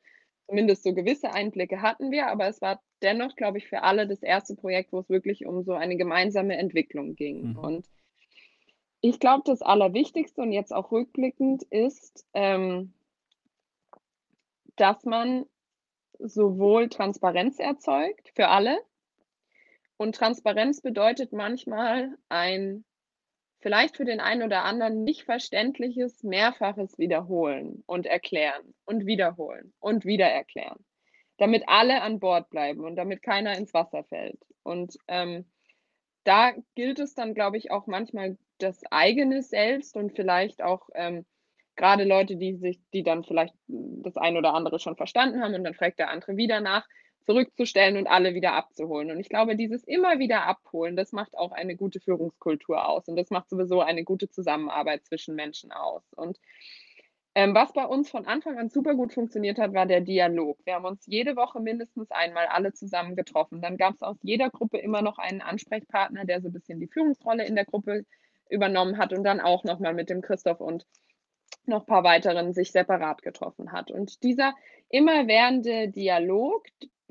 zumindest 0.51 0.83
so 0.83 0.93
gewisse 0.93 1.33
Einblicke 1.33 1.81
hatten 1.81 2.11
wir, 2.11 2.27
aber 2.27 2.49
es 2.49 2.61
war 2.61 2.83
dennoch, 3.03 3.37
glaube 3.37 3.59
ich, 3.59 3.69
für 3.69 3.83
alle 3.83 4.09
das 4.09 4.21
erste 4.21 4.57
Projekt, 4.57 4.93
wo 4.93 4.99
es 4.99 5.09
wirklich 5.09 5.47
um 5.47 5.63
so 5.63 5.75
eine 5.75 5.97
gemeinsame 5.97 6.57
Entwicklung 6.57 7.15
ging. 7.15 7.51
Mhm. 7.53 7.59
Und 7.59 7.87
ich 9.01 9.21
glaube, 9.21 9.45
das 9.47 9.63
Allerwichtigste 9.63 10.43
und 10.43 10.51
jetzt 10.51 10.73
auch 10.75 10.91
rückblickend 10.91 11.63
ist, 11.63 12.27
ähm, 12.35 12.93
dass 14.75 15.05
man 15.05 15.47
sowohl 16.19 16.89
Transparenz 16.89 17.61
erzeugt 17.61 18.33
für 18.35 18.49
alle 18.49 18.77
und 19.97 20.17
Transparenz 20.17 20.81
bedeutet 20.81 21.33
manchmal 21.33 22.19
ein 22.29 22.85
vielleicht 23.61 23.97
für 23.97 24.05
den 24.05 24.21
einen 24.21 24.43
oder 24.43 24.65
anderen 24.65 25.05
nicht 25.05 25.25
verständliches 25.25 26.23
mehrfaches 26.23 26.99
Wiederholen 26.99 27.83
und 27.87 28.07
Erklären 28.07 28.75
und 28.85 29.07
wiederholen 29.07 29.73
und 29.79 30.05
wieder 30.05 30.27
erklären, 30.27 30.85
damit 31.39 31.65
alle 31.67 32.03
an 32.03 32.21
Bord 32.21 32.51
bleiben 32.51 32.85
und 32.85 32.97
damit 32.97 33.23
keiner 33.23 33.57
ins 33.57 33.75
Wasser 33.75 34.05
fällt. 34.05 34.41
Und 34.63 34.97
ähm, 35.09 35.47
da 36.25 36.53
gilt 36.75 36.99
es 36.99 37.15
dann, 37.15 37.35
glaube 37.35 37.57
ich, 37.57 37.71
auch 37.71 37.87
manchmal 37.87 38.37
das 38.59 38.81
eigene 38.91 39.43
Selbst 39.43 39.97
und 39.97 40.15
vielleicht 40.15 40.63
auch 40.63 40.89
ähm, 40.95 41.25
gerade 41.77 42.05
Leute, 42.05 42.37
die 42.37 42.57
sich, 42.57 42.79
die 42.93 43.03
dann 43.03 43.25
vielleicht 43.25 43.55
das 43.67 44.17
ein 44.17 44.37
oder 44.37 44.55
andere 44.55 44.79
schon 44.79 44.97
verstanden 44.97 45.43
haben 45.43 45.55
und 45.55 45.65
dann 45.65 45.75
fragt 45.75 45.99
der 45.99 46.11
andere 46.11 46.37
wieder 46.37 46.61
nach, 46.61 46.87
zurückzustellen 47.25 47.97
und 47.97 48.07
alle 48.07 48.35
wieder 48.35 48.55
abzuholen. 48.55 49.11
Und 49.11 49.21
ich 49.21 49.29
glaube, 49.29 49.57
dieses 49.57 49.85
immer 49.85 50.19
wieder 50.19 50.45
abholen, 50.47 50.97
das 50.97 51.13
macht 51.13 51.37
auch 51.37 51.53
eine 51.53 51.77
gute 51.77 52.01
Führungskultur 52.01 52.89
aus 52.89 53.09
und 53.09 53.17
das 53.17 53.31
macht 53.31 53.51
sowieso 53.51 53.81
eine 53.81 54.05
gute 54.05 54.29
Zusammenarbeit 54.29 55.05
zwischen 55.05 55.35
Menschen 55.35 55.73
aus. 55.73 56.03
Und 56.17 56.39
ähm, 57.37 57.55
was 57.55 57.73
bei 57.73 57.85
uns 57.85 58.11
von 58.11 58.27
Anfang 58.27 58.59
an 58.59 58.71
super 58.71 58.95
gut 58.95 59.13
funktioniert 59.13 59.59
hat, 59.59 59.73
war 59.73 59.87
der 59.87 60.01
Dialog. 60.01 60.59
Wir 60.65 60.75
haben 60.75 60.85
uns 60.85 61.07
jede 61.07 61.37
Woche 61.37 61.61
mindestens 61.61 62.11
einmal 62.11 62.47
alle 62.47 62.73
zusammen 62.73 63.15
getroffen. 63.15 63.63
Dann 63.63 63.77
gab 63.77 63.95
es 63.95 64.03
aus 64.03 64.17
jeder 64.23 64.51
Gruppe 64.51 64.79
immer 64.79 65.01
noch 65.01 65.19
einen 65.19 65.41
Ansprechpartner, 65.41 66.25
der 66.25 66.41
so 66.41 66.49
ein 66.49 66.53
bisschen 66.53 66.81
die 66.81 66.89
Führungsrolle 66.89 67.47
in 67.47 67.55
der 67.55 67.67
Gruppe 67.67 68.05
übernommen 68.49 68.99
hat 68.99 69.13
und 69.13 69.23
dann 69.23 69.41
auch 69.41 69.63
nochmal 69.63 69.95
mit 69.95 70.11
dem 70.11 70.23
Christoph 70.23 70.61
und 70.61 70.87
noch 71.67 71.83
ein 71.83 71.87
paar 71.87 72.03
weiteren 72.03 72.53
sich 72.53 72.73
separat 72.73 73.23
getroffen 73.23 73.71
hat. 73.71 73.93
Und 73.93 74.25
dieser 74.25 74.55
immerwährende 74.89 75.89
Dialog, 75.89 76.67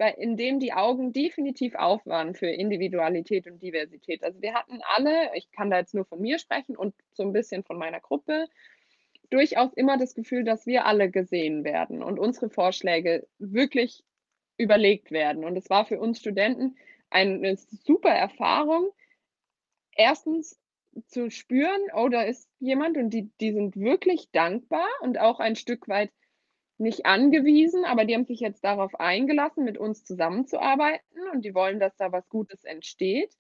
in 0.08 0.38
dem 0.38 0.60
die 0.60 0.74
Augen 0.74 1.14
definitiv 1.14 1.76
auf 1.76 2.06
waren 2.06 2.34
für 2.34 2.48
Individualität 2.48 3.48
und 3.48 3.62
Diversität. 3.62 4.24
Also 4.24 4.42
wir 4.42 4.54
hatten 4.54 4.80
alle, 4.96 5.36
ich 5.36 5.52
kann 5.52 5.70
da 5.70 5.80
jetzt 5.80 5.94
nur 5.94 6.06
von 6.06 6.22
mir 6.22 6.40
sprechen 6.40 6.76
und 6.76 6.96
so 7.12 7.24
ein 7.24 7.34
bisschen 7.34 7.64
von 7.64 7.78
meiner 7.78 8.00
Gruppe, 8.00 8.48
durchaus 9.30 9.74
immer 9.74 9.98
das 9.98 10.16
Gefühl, 10.16 10.44
dass 10.44 10.66
wir 10.66 10.86
alle 10.86 11.10
gesehen 11.10 11.64
werden 11.64 12.02
und 12.02 12.20
unsere 12.20 12.50
Vorschläge 12.50 13.28
wirklich 13.38 14.04
überlegt 14.58 15.12
werden. 15.12 15.44
Und 15.44 15.56
es 15.56 15.70
war 15.70 15.86
für 15.86 16.00
uns 16.00 16.20
Studenten 16.20 16.78
eine 17.10 17.56
super 17.58 18.10
Erfahrung, 18.10 18.90
erstens 19.96 20.60
zu 21.08 21.30
spüren, 21.30 21.82
oh, 21.94 22.10
da 22.10 22.24
ist 22.24 22.50
jemand 22.60 22.98
und 22.98 23.12
die, 23.12 23.30
die 23.40 23.54
sind 23.54 23.76
wirklich 23.76 24.32
dankbar 24.32 24.88
und 25.02 25.20
auch 25.20 25.40
ein 25.40 25.56
Stück 25.56 25.88
weit 25.88 26.12
nicht 26.80 27.06
angewiesen, 27.06 27.86
aber 27.86 28.06
die 28.06 28.15
haben 28.15 28.26
sich 28.26 28.39
jetzt 28.39 28.63
darauf 28.63 29.00
eingelassen, 29.00 29.63
mit 29.63 29.78
uns 29.78 30.04
zusammenzuarbeiten 30.04 31.30
und 31.34 31.44
die 31.44 31.54
wollen, 31.54 31.80
dass 31.80 31.96
da 31.98 32.12
was 32.12 32.30
Gutes 32.30 32.63
entsteht. 32.63 33.34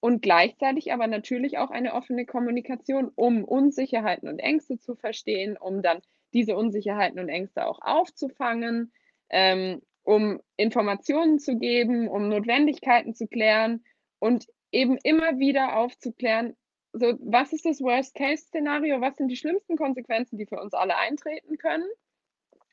Und 0.00 0.20
gleichzeitig 0.20 0.92
aber 0.92 1.06
natürlich 1.06 1.58
auch 1.58 1.70
eine 1.70 1.94
offene 1.94 2.26
Kommunikation, 2.26 3.10
um 3.14 3.42
Unsicherheiten 3.42 4.28
und 4.28 4.38
Ängste 4.38 4.78
zu 4.78 4.96
verstehen, 4.96 5.56
um 5.56 5.82
dann 5.82 6.02
diese 6.34 6.56
Unsicherheiten 6.56 7.18
und 7.18 7.28
Ängste 7.28 7.66
auch 7.66 7.80
aufzufangen, 7.80 8.92
ähm, 9.30 9.80
um 10.02 10.40
Informationen 10.56 11.38
zu 11.38 11.56
geben, 11.56 12.08
um 12.08 12.28
Notwendigkeiten 12.28 13.14
zu 13.14 13.26
klären 13.26 13.82
und 14.18 14.46
eben 14.72 14.98
immer 15.02 15.38
wieder 15.38 15.76
aufzuklären, 15.76 16.54
so 16.92 17.14
was 17.20 17.52
ist 17.52 17.64
das 17.64 17.80
Worst-Case-Szenario, 17.80 19.00
was 19.00 19.16
sind 19.16 19.28
die 19.28 19.36
schlimmsten 19.36 19.76
Konsequenzen, 19.76 20.36
die 20.36 20.46
für 20.46 20.60
uns 20.60 20.74
alle 20.74 20.96
eintreten 20.96 21.56
können 21.56 21.88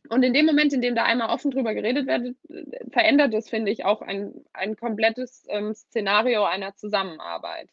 und 0.10 0.24
in 0.24 0.34
dem 0.34 0.46
Moment, 0.46 0.74
in 0.74 0.82
dem 0.82 0.96
da 0.96 1.04
einmal 1.04 1.30
offen 1.30 1.52
drüber 1.52 1.74
geredet 1.74 2.08
wird, 2.08 2.36
verändert 2.92 3.34
es, 3.34 3.50
finde 3.50 3.72
ich, 3.72 3.86
auch 3.86 4.02
ein, 4.02 4.34
ein 4.54 4.76
komplettes 4.76 5.46
ähm, 5.50 5.74
Szenario 5.74 6.44
einer 6.44 6.76
Zusammenarbeit. 6.76 7.70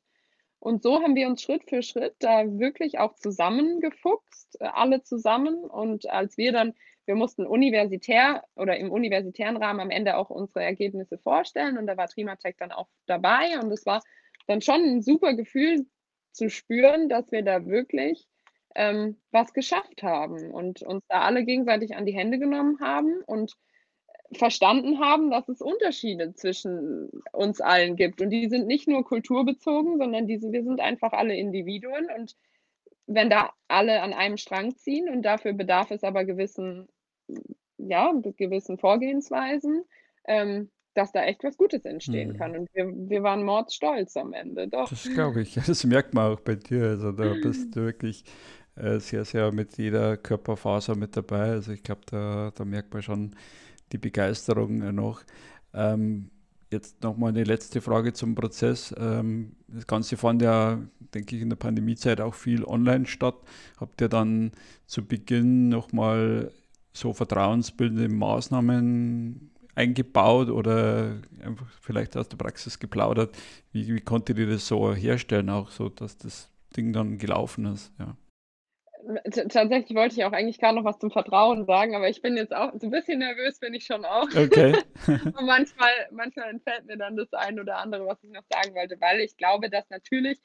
Und 0.60 0.82
so 0.82 1.02
haben 1.02 1.14
wir 1.14 1.28
uns 1.28 1.42
Schritt 1.42 1.68
für 1.68 1.82
Schritt 1.82 2.16
da 2.18 2.44
wirklich 2.58 2.98
auch 2.98 3.14
zusammengefuchst, 3.14 4.60
äh, 4.60 4.64
alle 4.64 5.02
zusammen. 5.02 5.56
Und 5.64 6.08
als 6.10 6.36
wir 6.36 6.52
dann, 6.52 6.74
wir 7.06 7.14
mussten 7.14 7.46
universitär 7.46 8.44
oder 8.56 8.76
im 8.76 8.90
universitären 8.90 9.56
Rahmen 9.56 9.80
am 9.80 9.90
Ende 9.90 10.16
auch 10.16 10.30
unsere 10.30 10.62
Ergebnisse 10.62 11.18
vorstellen 11.18 11.78
und 11.78 11.86
da 11.86 11.96
war 11.96 12.08
Trimatech 12.08 12.56
dann 12.58 12.72
auch 12.72 12.88
dabei 13.06 13.58
und 13.58 13.72
es 13.72 13.86
war 13.86 14.02
dann 14.46 14.60
schon 14.60 14.82
ein 14.82 15.02
super 15.02 15.34
Gefühl 15.34 15.86
zu 16.32 16.50
spüren, 16.50 17.08
dass 17.08 17.32
wir 17.32 17.42
da 17.42 17.64
wirklich 17.66 18.26
ähm, 18.78 19.16
was 19.32 19.52
geschafft 19.52 20.04
haben 20.04 20.52
und 20.52 20.82
uns 20.82 21.04
da 21.08 21.22
alle 21.22 21.44
gegenseitig 21.44 21.96
an 21.96 22.06
die 22.06 22.14
Hände 22.14 22.38
genommen 22.38 22.78
haben 22.80 23.22
und 23.26 23.56
verstanden 24.30 25.00
haben, 25.00 25.32
dass 25.32 25.48
es 25.48 25.60
Unterschiede 25.60 26.32
zwischen 26.34 27.10
uns 27.32 27.60
allen 27.60 27.96
gibt. 27.96 28.20
Und 28.20 28.30
die 28.30 28.48
sind 28.48 28.68
nicht 28.68 28.86
nur 28.86 29.04
kulturbezogen, 29.04 29.98
sondern 29.98 30.28
diese, 30.28 30.52
wir 30.52 30.62
sind 30.62 30.80
einfach 30.80 31.12
alle 31.12 31.34
Individuen. 31.34 32.06
Und 32.16 32.36
wenn 33.06 33.30
da 33.30 33.52
alle 33.66 34.00
an 34.00 34.12
einem 34.12 34.36
Strang 34.36 34.76
ziehen 34.76 35.08
und 35.08 35.22
dafür 35.22 35.54
bedarf 35.54 35.90
es 35.90 36.04
aber 36.04 36.24
gewissen, 36.24 36.86
ja, 37.78 38.12
gewissen 38.36 38.78
Vorgehensweisen, 38.78 39.82
ähm, 40.26 40.70
dass 40.94 41.10
da 41.10 41.24
echt 41.24 41.42
was 41.42 41.56
Gutes 41.56 41.84
entstehen 41.84 42.34
mhm. 42.34 42.36
kann. 42.36 42.56
Und 42.56 42.68
wir, 42.74 42.92
wir 43.08 43.22
waren 43.22 43.42
mordsstolz 43.44 44.16
am 44.16 44.32
Ende, 44.34 44.68
doch. 44.68 44.88
Das 44.88 45.08
glaube 45.14 45.40
ich. 45.42 45.54
Das 45.66 45.84
merkt 45.84 46.14
man 46.14 46.32
auch 46.32 46.40
bei 46.40 46.54
dir. 46.54 46.84
Also 46.84 47.12
da 47.12 47.34
bist 47.42 47.74
du 47.76 47.80
wirklich 47.82 48.24
sehr, 49.00 49.24
sehr 49.24 49.52
mit 49.52 49.76
jeder 49.78 50.16
Körperfaser 50.16 50.94
mit 50.96 51.16
dabei. 51.16 51.50
Also 51.50 51.72
ich 51.72 51.82
glaube, 51.82 52.02
da, 52.06 52.52
da 52.54 52.64
merkt 52.64 52.92
man 52.92 53.02
schon, 53.02 53.34
die 53.92 53.98
Begeisterung 53.98 54.82
äh, 54.82 54.92
noch. 54.92 55.22
Ähm, 55.74 56.30
jetzt 56.70 57.02
nochmal 57.02 57.30
eine 57.30 57.44
letzte 57.44 57.80
Frage 57.80 58.12
zum 58.12 58.34
Prozess. 58.34 58.94
Ähm, 58.98 59.52
das 59.68 59.86
Ganze 59.86 60.16
fand 60.16 60.42
ja, 60.42 60.78
denke 61.14 61.36
ich, 61.36 61.42
in 61.42 61.48
der 61.48 61.56
Pandemiezeit 61.56 62.20
auch 62.20 62.34
viel 62.34 62.64
online 62.64 63.06
statt. 63.06 63.36
Habt 63.78 64.00
ihr 64.00 64.08
dann 64.08 64.52
zu 64.86 65.04
Beginn 65.04 65.68
nochmal 65.68 66.52
so 66.92 67.12
vertrauensbildende 67.12 68.08
Maßnahmen 68.08 69.50
eingebaut 69.74 70.50
oder 70.50 71.16
einfach 71.40 71.66
vielleicht 71.80 72.16
aus 72.16 72.28
der 72.28 72.36
Praxis 72.36 72.78
geplaudert? 72.78 73.36
Wie, 73.72 73.94
wie 73.94 74.00
konntet 74.00 74.38
ihr 74.38 74.48
das 74.48 74.66
so 74.66 74.94
herstellen, 74.94 75.50
auch 75.50 75.70
so, 75.70 75.88
dass 75.88 76.16
das 76.18 76.50
Ding 76.76 76.92
dann 76.92 77.18
gelaufen 77.18 77.66
ist? 77.66 77.92
Ja 77.98 78.16
tatsächlich 79.30 79.96
wollte 79.96 80.16
ich 80.16 80.24
auch 80.24 80.32
eigentlich 80.32 80.58
gar 80.58 80.72
noch 80.72 80.84
was 80.84 80.98
zum 80.98 81.10
Vertrauen 81.10 81.64
sagen, 81.64 81.94
aber 81.94 82.08
ich 82.08 82.20
bin 82.20 82.36
jetzt 82.36 82.54
auch 82.54 82.72
so 82.78 82.86
ein 82.86 82.90
bisschen 82.90 83.20
nervös, 83.20 83.58
bin 83.58 83.74
ich 83.74 83.84
schon 83.84 84.04
auch. 84.04 84.28
Okay. 84.28 84.76
Und 85.06 85.46
manchmal, 85.46 85.90
manchmal 86.10 86.50
entfällt 86.50 86.86
mir 86.86 86.96
dann 86.96 87.16
das 87.16 87.32
ein 87.32 87.58
oder 87.58 87.78
andere, 87.78 88.06
was 88.06 88.22
ich 88.22 88.30
noch 88.30 88.44
sagen 88.50 88.74
wollte, 88.74 89.00
weil 89.00 89.20
ich 89.20 89.36
glaube, 89.36 89.70
dass 89.70 89.88
natürlich 89.90 90.38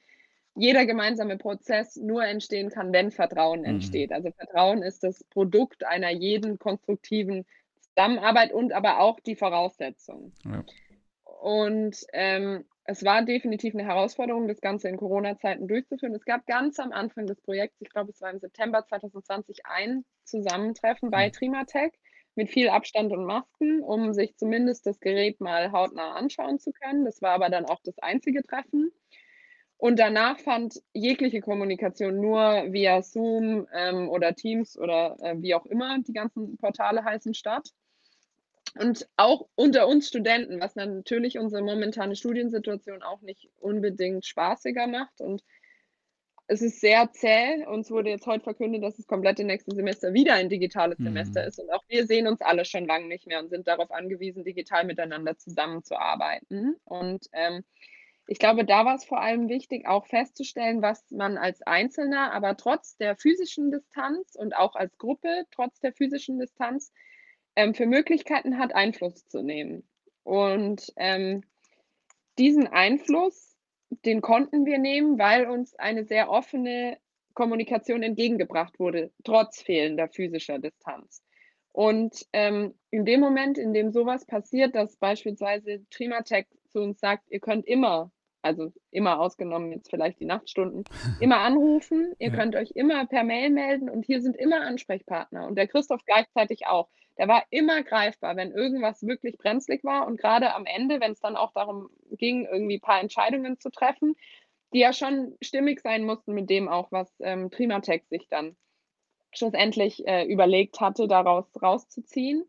jeder 0.56 0.86
gemeinsame 0.86 1.38
Prozess 1.38 1.96
nur 1.96 2.24
entstehen 2.24 2.70
kann, 2.70 2.94
wenn 2.94 3.12
Vertrauen 3.12 3.62
mhm. 3.62 3.66
entsteht. 3.66 4.12
Also 4.12 4.32
Vertrauen 4.32 4.84
ist 4.84 5.04
das 5.04 5.24
Produkt 5.26 5.84
einer 5.84 6.12
jeden 6.12 6.60
konstruktiven 6.60 7.46
Zusammenarbeit 7.82 8.54
und 8.54 8.72
aber 8.72 9.00
auch 9.00 9.20
die 9.20 9.36
Voraussetzung. 9.36 10.32
Ja. 10.46 10.64
Und 11.42 11.98
ähm, 12.14 12.66
es 12.86 13.04
war 13.06 13.24
definitiv 13.24 13.74
eine 13.74 13.86
Herausforderung, 13.86 14.48
das 14.48 14.60
Ganze 14.60 14.90
in 14.90 14.98
Corona-Zeiten 14.98 15.68
durchzuführen. 15.68 16.16
Es 16.16 16.26
gab 16.26 16.46
ganz 16.46 16.80
am 16.80 16.92
Anfang 16.92 17.26
des 17.28 17.40
Projekts, 17.42 17.80
ich 17.82 17.90
glaube, 17.90 18.12
es 18.12 18.22
war 18.22 18.32
im 18.32 18.40
September 18.40 18.86
2020, 18.86 19.66
ein 19.66 20.04
Zusammentreffen 20.26 21.10
bei 21.10 21.28
mhm. 21.28 21.32
Trimatech 21.32 21.94
mit 22.36 22.50
viel 22.50 22.70
Abstand 22.70 23.14
und 23.14 23.26
Masken, 23.26 23.82
um 23.82 24.14
sich 24.14 24.36
zumindest 24.36 24.86
das 24.86 25.00
Gerät 25.00 25.40
mal 25.40 25.72
hautnah 25.72 26.14
anschauen 26.14 26.60
zu 26.60 26.72
können. 26.72 27.06
Das 27.06 27.22
war 27.22 27.32
aber 27.32 27.50
dann 27.50 27.66
auch 27.66 27.80
das 27.84 27.98
einzige 28.00 28.42
Treffen. 28.42 28.92
Und 29.78 30.00
danach 30.00 30.40
fand 30.40 30.82
jegliche 30.94 31.42
Kommunikation 31.42 32.20
nur 32.20 32.72
via 32.72 33.02
Zoom 33.02 33.68
ähm, 33.74 34.10
oder 34.10 34.34
Teams 34.34 34.78
oder 34.78 35.18
äh, 35.22 35.36
wie 35.40 35.56
auch 35.56 35.66
immer 35.66 36.00
die 36.00 36.14
ganzen 36.14 36.58
Portale 36.58 37.04
heißen 37.04 37.34
statt. 37.34 37.70
Und 38.76 39.08
auch 39.18 39.48
unter 39.56 39.88
uns 39.88 40.08
Studenten, 40.08 40.60
was 40.60 40.76
natürlich 40.76 41.38
unsere 41.38 41.62
momentane 41.62 42.16
Studiensituation 42.16 43.04
auch 43.04 43.22
nicht 43.22 43.50
unbedingt 43.60 44.26
spaßiger 44.26 44.88
macht. 44.88 45.22
Und 45.22 45.44
es 46.48 46.62
ist 46.62 46.82
sehr 46.82 47.12
zäh. 47.12 47.66
Uns 47.68 47.92
wurde 47.92 48.10
jetzt 48.10 48.26
heute 48.26 48.44
verkündet, 48.44 48.84
dass 48.84 48.98
das 48.98 49.08
komplette 49.08 49.44
nächste 49.44 49.76
Semester 49.76 50.14
wieder 50.14 50.34
ein 50.34 50.50
digitales 50.50 50.98
mhm. 51.00 51.06
Semester 51.06 51.46
ist. 51.46 51.60
Und 51.60 51.72
auch 51.72 51.84
wir 51.88 52.08
sehen 52.08 52.28
uns 52.28 52.42
alle 52.42 52.66
schon 52.66 52.86
lange 52.86 53.08
nicht 53.08 53.28
mehr 53.28 53.40
und 53.40 53.50
sind 53.50 53.68
darauf 53.68 53.92
angewiesen, 53.92 54.44
digital 54.44 54.86
miteinander 54.86 55.38
zusammenzuarbeiten. 55.38 56.76
Und 56.84 57.28
ähm, 57.32 57.64
ich 58.26 58.40
glaube, 58.40 58.66
da 58.66 58.86
war 58.86 58.96
es 58.96 59.06
vor 59.06 59.22
allem 59.22 59.50
wichtig, 59.50 59.86
auch 59.86 60.08
festzustellen, 60.08 60.82
was 60.82 61.04
man 61.12 61.38
als 61.38 61.62
Einzelner, 61.62 62.32
aber 62.32 62.56
trotz 62.56 62.96
der 62.98 63.18
physischen 63.18 63.70
Distanz 63.70 64.36
und 64.36 64.56
auch 64.56 64.76
als 64.76 64.98
Gruppe, 64.98 65.46
trotz 65.52 65.80
der 65.80 65.94
physischen 65.94 66.40
Distanz, 66.40 66.94
ähm, 67.56 67.74
für 67.74 67.86
Möglichkeiten 67.86 68.58
hat, 68.58 68.76
Einfluss 68.76 69.28
zu 69.28 69.42
nehmen. 69.42 69.88
Und 70.24 70.92
ähm, 70.98 71.44
diesen 72.38 72.68
Einfluss, 72.68 73.56
den 74.06 74.22
konnten 74.22 74.66
wir 74.66 74.80
nehmen, 74.80 75.20
weil 75.20 75.48
uns 75.48 75.76
eine 75.76 76.06
sehr 76.06 76.30
offene 76.30 76.98
Kommunikation 77.34 78.04
entgegengebracht 78.04 78.80
wurde, 78.80 79.12
trotz 79.24 79.62
fehlender 79.62 80.08
physischer 80.08 80.60
Distanz. 80.60 81.24
Und 81.72 82.28
ähm, 82.34 82.76
in 82.92 83.06
dem 83.06 83.20
Moment, 83.20 83.58
in 83.58 83.74
dem 83.74 83.92
sowas 83.92 84.26
passiert, 84.26 84.76
dass 84.76 84.96
beispielsweise 84.98 85.84
Trimatech 85.90 86.46
zu 86.70 86.80
uns 86.80 87.00
sagt, 87.00 87.30
ihr 87.32 87.40
könnt 87.40 87.66
immer 87.66 88.12
also 88.44 88.72
immer 88.92 89.20
ausgenommen 89.20 89.72
jetzt 89.72 89.90
vielleicht 89.90 90.20
die 90.20 90.26
Nachtstunden, 90.26 90.84
immer 91.20 91.40
anrufen. 91.40 92.14
Ihr 92.20 92.30
ja. 92.30 92.36
könnt 92.36 92.56
euch 92.56 92.72
immer 92.76 93.08
per 93.08 93.24
Mail 93.24 93.50
melden 93.50 93.90
und 93.90 94.06
hier 94.06 94.22
sind 94.22 94.36
immer 94.36 94.62
Ansprechpartner. 94.62 95.48
Und 95.48 95.56
der 95.56 95.68
Christoph 95.68 96.06
gleichzeitig 96.06 96.68
auch. 96.68 96.90
Der 97.18 97.28
war 97.28 97.44
immer 97.52 97.84
greifbar, 97.84 98.36
wenn 98.36 98.52
irgendwas 98.52 99.06
wirklich 99.06 99.38
brenzlig 99.38 99.84
war. 99.84 100.08
Und 100.08 100.20
gerade 100.20 100.54
am 100.56 100.66
Ende, 100.66 101.00
wenn 101.00 101.12
es 101.12 101.20
dann 101.20 101.36
auch 101.36 101.54
darum 101.54 101.90
ging, 102.12 102.46
irgendwie 102.46 102.78
ein 102.78 102.82
paar 102.82 103.00
Entscheidungen 103.00 103.60
zu 103.60 103.70
treffen, 103.70 104.16
die 104.74 104.80
ja 104.80 104.94
schon 104.94 105.38
stimmig 105.42 105.82
sein 105.82 106.06
mussten 106.06 106.34
mit 106.34 106.50
dem 106.50 106.68
auch, 106.68 106.92
was 106.92 107.14
ähm, 107.20 107.50
Primatech 107.52 108.06
sich 108.10 108.28
dann 108.30 108.56
schlussendlich 109.32 110.08
äh, 110.08 110.26
überlegt 110.26 110.80
hatte, 110.80 111.08
daraus 111.08 111.46
rauszuziehen. 111.62 112.44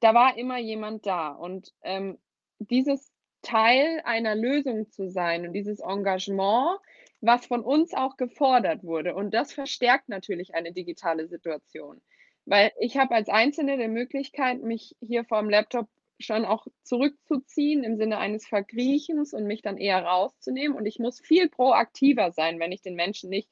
Da 0.00 0.14
war 0.14 0.38
immer 0.38 0.58
jemand 0.58 1.06
da. 1.06 1.30
Und 1.30 1.72
ähm, 1.82 2.18
dieses 2.58 3.12
Teil 3.42 4.00
einer 4.04 4.34
Lösung 4.34 4.90
zu 4.90 5.08
sein 5.10 5.46
und 5.46 5.52
dieses 5.52 5.80
Engagement, 5.80 6.78
was 7.20 7.46
von 7.46 7.62
uns 7.62 7.94
auch 7.94 8.16
gefordert 8.16 8.82
wurde. 8.84 9.14
Und 9.14 9.32
das 9.34 9.52
verstärkt 9.52 10.08
natürlich 10.08 10.54
eine 10.54 10.72
digitale 10.72 11.28
Situation. 11.28 12.00
Weil 12.46 12.72
ich 12.80 12.96
habe 12.96 13.14
als 13.14 13.28
Einzelne 13.28 13.76
die 13.76 13.88
Möglichkeit, 13.88 14.62
mich 14.62 14.96
hier 15.00 15.24
vorm 15.24 15.50
Laptop 15.50 15.88
schon 16.18 16.44
auch 16.44 16.66
zurückzuziehen 16.82 17.84
im 17.84 17.96
Sinne 17.96 18.18
eines 18.18 18.46
Verkriechens 18.46 19.34
und 19.34 19.44
mich 19.44 19.62
dann 19.62 19.76
eher 19.76 20.02
rauszunehmen. 20.02 20.76
Und 20.76 20.86
ich 20.86 20.98
muss 20.98 21.20
viel 21.20 21.48
proaktiver 21.48 22.32
sein, 22.32 22.58
wenn 22.58 22.72
ich 22.72 22.82
den 22.82 22.94
Menschen 22.94 23.30
nicht 23.30 23.50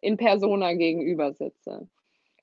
in 0.00 0.16
persona 0.16 0.74
gegenüber 0.74 1.32
sitze. 1.32 1.88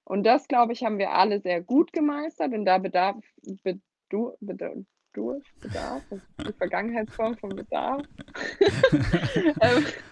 Und 0.05 0.25
das, 0.25 0.47
glaube 0.47 0.73
ich, 0.73 0.83
haben 0.83 0.99
wir 0.99 1.11
alle 1.11 1.39
sehr 1.39 1.61
gut 1.61 1.93
gemeistert 1.93 2.53
und 2.53 2.65
da 2.65 2.77
bedarf, 2.77 3.15
bedu, 3.63 4.33
bedu, 4.41 4.85
Bedarf, 5.61 6.01
die 6.39 6.53
Vergangenheitsform 6.53 7.37
von 7.37 7.55
Bedarf. 7.55 8.01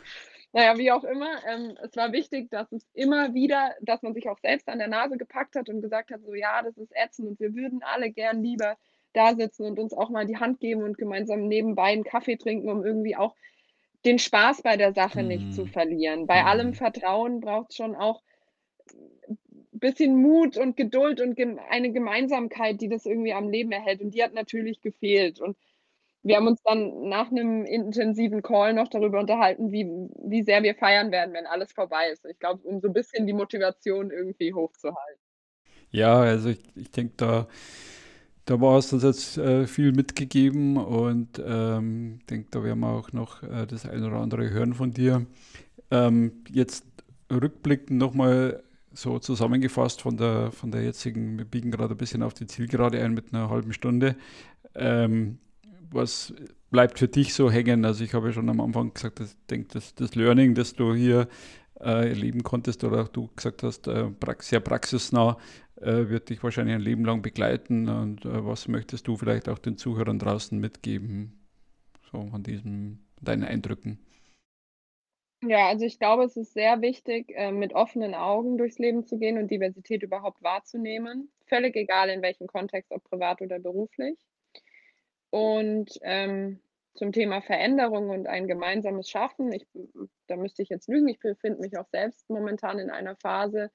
naja, 0.53 0.77
wie 0.77 0.91
auch 0.91 1.03
immer, 1.03 1.29
ähm, 1.47 1.77
es 1.81 1.95
war 1.95 2.11
wichtig, 2.11 2.49
dass 2.49 2.71
es 2.71 2.85
immer 2.93 3.33
wieder, 3.33 3.73
dass 3.81 4.01
man 4.01 4.13
sich 4.13 4.27
auch 4.29 4.39
selbst 4.39 4.67
an 4.67 4.79
der 4.79 4.89
Nase 4.89 5.17
gepackt 5.17 5.55
hat 5.55 5.69
und 5.69 5.81
gesagt 5.81 6.11
hat, 6.11 6.21
so 6.23 6.33
ja, 6.33 6.61
das 6.61 6.77
ist 6.77 6.91
ätzend 6.95 7.29
und 7.29 7.39
wir 7.39 7.55
würden 7.55 7.81
alle 7.83 8.11
gern 8.11 8.43
lieber 8.43 8.77
da 9.13 9.35
sitzen 9.35 9.65
und 9.65 9.79
uns 9.79 9.93
auch 9.93 10.09
mal 10.09 10.25
die 10.25 10.37
Hand 10.37 10.59
geben 10.59 10.83
und 10.83 10.97
gemeinsam 10.97 11.47
nebenbei 11.47 11.91
einen 11.91 12.03
Kaffee 12.03 12.37
trinken, 12.37 12.69
um 12.69 12.85
irgendwie 12.85 13.15
auch 13.15 13.35
den 14.05 14.19
Spaß 14.19 14.61
bei 14.61 14.77
der 14.77 14.93
Sache 14.93 15.23
nicht 15.23 15.47
mhm. 15.47 15.51
zu 15.51 15.65
verlieren. 15.65 16.27
Bei 16.27 16.41
mhm. 16.41 16.47
allem 16.47 16.73
Vertrauen 16.73 17.39
braucht 17.39 17.71
es 17.71 17.75
schon 17.77 17.95
auch 17.95 18.21
bisschen 19.81 20.21
Mut 20.21 20.57
und 20.57 20.77
Geduld 20.77 21.19
und 21.19 21.37
eine 21.69 21.91
Gemeinsamkeit, 21.91 22.79
die 22.79 22.87
das 22.87 23.05
irgendwie 23.05 23.33
am 23.33 23.49
Leben 23.49 23.71
erhält. 23.71 24.01
Und 24.01 24.13
die 24.13 24.23
hat 24.23 24.33
natürlich 24.33 24.81
gefehlt. 24.81 25.41
Und 25.41 25.57
wir 26.23 26.37
haben 26.37 26.47
uns 26.47 26.61
dann 26.63 27.09
nach 27.09 27.31
einem 27.31 27.65
intensiven 27.65 28.41
Call 28.41 28.73
noch 28.73 28.87
darüber 28.87 29.19
unterhalten, 29.19 29.71
wie, 29.71 29.85
wie 30.23 30.43
sehr 30.43 30.61
wir 30.61 30.75
feiern 30.75 31.11
werden, 31.11 31.33
wenn 31.33 31.47
alles 31.47 31.71
vorbei 31.71 32.09
ist. 32.11 32.25
Ich 32.25 32.37
glaube, 32.39 32.61
um 32.63 32.79
so 32.79 32.87
ein 32.87 32.93
bisschen 32.93 33.25
die 33.25 33.33
Motivation 33.33 34.11
irgendwie 34.11 34.53
hochzuhalten. 34.53 35.19
Ja, 35.89 36.19
also 36.19 36.49
ich, 36.49 36.59
ich 36.75 36.91
denke, 36.91 37.13
da, 37.17 37.47
da 38.45 38.61
war 38.61 38.77
es 38.77 38.93
uns 38.93 39.03
jetzt 39.03 39.37
äh, 39.37 39.65
viel 39.65 39.91
mitgegeben 39.91 40.77
und 40.77 41.39
ich 41.39 41.45
ähm, 41.47 42.19
denke, 42.29 42.47
da 42.51 42.63
werden 42.63 42.79
wir 42.79 42.89
auch 42.89 43.11
noch 43.11 43.43
äh, 43.43 43.65
das 43.65 43.85
eine 43.85 44.07
oder 44.07 44.17
andere 44.17 44.49
hören 44.51 44.73
von 44.73 44.91
dir. 44.91 45.25
Ähm, 45.89 46.43
jetzt 46.49 46.85
rückblickend 47.31 47.97
nochmal 47.97 48.63
so 48.93 49.19
zusammengefasst 49.19 50.01
von 50.01 50.17
der, 50.17 50.51
von 50.51 50.71
der 50.71 50.83
jetzigen, 50.83 51.37
wir 51.37 51.45
biegen 51.45 51.71
gerade 51.71 51.95
ein 51.95 51.97
bisschen 51.97 52.23
auf 52.23 52.33
die 52.33 52.45
Zielgerade 52.45 53.01
ein 53.03 53.13
mit 53.13 53.33
einer 53.33 53.49
halben 53.49 53.73
Stunde. 53.73 54.15
Ähm, 54.75 55.39
was 55.91 56.33
bleibt 56.69 56.99
für 56.99 57.07
dich 57.07 57.33
so 57.33 57.51
hängen? 57.51 57.85
Also 57.85 58.03
ich 58.03 58.13
habe 58.13 58.27
ja 58.27 58.33
schon 58.33 58.49
am 58.49 58.61
Anfang 58.61 58.93
gesagt, 58.93 59.19
ich 59.19 59.35
denke, 59.49 59.67
dass 59.73 59.93
das 59.95 60.15
Learning, 60.15 60.55
das 60.55 60.73
du 60.73 60.93
hier 60.95 61.27
äh, 61.79 62.09
erleben 62.09 62.43
konntest 62.43 62.83
oder 62.83 63.03
auch 63.03 63.07
du 63.07 63.29
gesagt 63.35 63.63
hast, 63.63 63.87
äh, 63.87 64.09
sehr 64.39 64.59
praxisnah, 64.59 65.37
äh, 65.81 66.09
wird 66.09 66.29
dich 66.29 66.43
wahrscheinlich 66.43 66.75
ein 66.75 66.81
Leben 66.81 67.05
lang 67.05 67.21
begleiten. 67.21 67.89
Und 67.89 68.25
äh, 68.25 68.45
was 68.45 68.67
möchtest 68.67 69.07
du 69.07 69.17
vielleicht 69.17 69.49
auch 69.49 69.59
den 69.59 69.77
Zuhörern 69.77 70.19
draußen 70.19 70.57
mitgeben, 70.59 71.47
so 72.11 72.25
von 72.27 72.43
diesen 72.43 73.05
deinen 73.21 73.43
Eindrücken? 73.43 73.99
Ja, 75.43 75.69
also 75.69 75.85
ich 75.85 75.97
glaube, 75.97 76.23
es 76.23 76.37
ist 76.37 76.53
sehr 76.53 76.81
wichtig, 76.81 77.33
äh, 77.35 77.51
mit 77.51 77.73
offenen 77.73 78.13
Augen 78.13 78.59
durchs 78.59 78.77
Leben 78.77 79.05
zu 79.05 79.17
gehen 79.17 79.39
und 79.39 79.49
Diversität 79.49 80.03
überhaupt 80.03 80.43
wahrzunehmen. 80.43 81.31
Völlig 81.47 81.75
egal 81.75 82.09
in 82.09 82.21
welchem 82.21 82.45
Kontext, 82.45 82.91
ob 82.91 83.03
privat 83.03 83.41
oder 83.41 83.57
beruflich. 83.57 84.19
Und 85.31 85.97
ähm, 86.03 86.61
zum 86.93 87.11
Thema 87.11 87.41
Veränderung 87.41 88.09
und 88.09 88.27
ein 88.27 88.47
gemeinsames 88.47 89.09
Schaffen, 89.09 89.51
ich, 89.51 89.65
da 90.27 90.35
müsste 90.35 90.61
ich 90.61 90.69
jetzt 90.69 90.87
lügen, 90.87 91.07
ich 91.07 91.19
befinde 91.19 91.61
mich 91.61 91.77
auch 91.77 91.87
selbst 91.87 92.29
momentan 92.29 92.77
in 92.77 92.91
einer 92.91 93.15
Phase, 93.15 93.71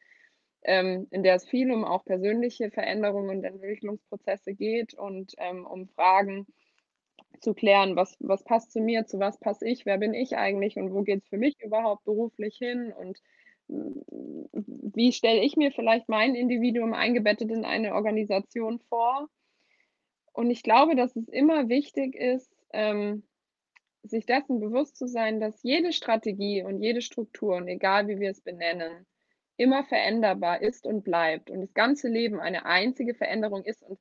ähm, 0.63 1.09
in 1.11 1.23
der 1.23 1.35
es 1.35 1.49
viel 1.49 1.73
um 1.73 1.85
auch 1.85 2.05
persönliche 2.05 2.71
Veränderungen 2.71 3.31
und 3.31 3.45
Entwicklungsprozesse 3.45 4.55
geht 4.55 4.95
und 4.95 5.33
ähm, 5.39 5.67
um 5.67 5.89
Fragen, 5.89 6.47
zu 7.41 7.55
klären, 7.55 7.97
was, 7.97 8.17
was 8.21 8.45
passt 8.45 8.73
zu 8.73 8.81
mir, 8.81 9.07
zu 9.07 9.19
was 9.19 9.39
passe 9.39 9.67
ich, 9.67 9.87
wer 9.87 9.99
bin 9.99 10.15
ich 10.15 10.37
eigentlich 10.37 10.77
und 10.77 10.93
wo 10.93 11.03
geht 11.03 11.23
es 11.23 11.29
für 11.29 11.39
mich 11.39 11.57
überhaupt 11.63 12.05
beruflich 12.05 12.57
hin 12.57 12.93
und 12.93 13.21
mm, 13.69 14.01
wie 14.95 15.13
stelle 15.13 15.41
ich 15.41 15.57
mir 15.57 15.73
vielleicht 15.73 16.09
mein 16.09 16.35
Individuum 16.35 16.95
eingebettet 16.95 17.51
in 17.51 17.65
eine 17.65 17.95
Organisation 17.95 18.81
vor. 18.89 19.29
Und 20.37 20.51
ich 20.51 20.63
glaube, 20.63 20.97
dass 20.97 21.17
es 21.17 21.29
immer 21.29 21.71
wichtig 21.71 22.15
ist, 22.15 22.55
ähm, 22.75 23.23
sich 24.03 24.27
dessen 24.27 24.61
bewusst 24.61 24.99
zu 24.99 25.09
sein, 25.09 25.41
dass 25.41 25.63
jede 25.63 25.95
Strategie 25.95 26.63
und 26.63 26.83
jede 26.83 27.01
Struktur, 27.01 27.57
und 27.57 27.69
egal 27.69 28.07
wie 28.07 28.21
wir 28.21 28.31
es 28.33 28.43
benennen, 28.43 29.07
immer 29.57 29.83
veränderbar 29.85 30.61
ist 30.61 30.87
und 30.87 31.05
bleibt 31.05 31.49
und 31.49 31.63
das 31.63 31.73
ganze 31.73 32.09
Leben 32.09 32.39
eine 32.39 32.67
einzige 32.67 33.15
Veränderung 33.15 33.65
ist. 33.65 33.83
Und 33.83 33.99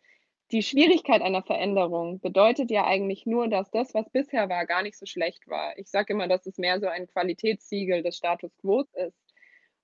die 0.51 0.61
Schwierigkeit 0.61 1.21
einer 1.21 1.41
Veränderung 1.41 2.19
bedeutet 2.19 2.69
ja 2.69 2.85
eigentlich 2.85 3.25
nur, 3.25 3.47
dass 3.47 3.71
das, 3.71 3.93
was 3.93 4.09
bisher 4.09 4.49
war, 4.49 4.65
gar 4.65 4.83
nicht 4.83 4.97
so 4.97 5.05
schlecht 5.05 5.47
war. 5.47 5.77
Ich 5.77 5.89
sage 5.89 6.11
immer, 6.11 6.27
dass 6.27 6.45
es 6.45 6.57
mehr 6.57 6.81
so 6.81 6.87
ein 6.87 7.07
Qualitätssiegel 7.07 8.03
des 8.03 8.17
Status 8.17 8.51
quo 8.57 8.83
ist 8.91 9.17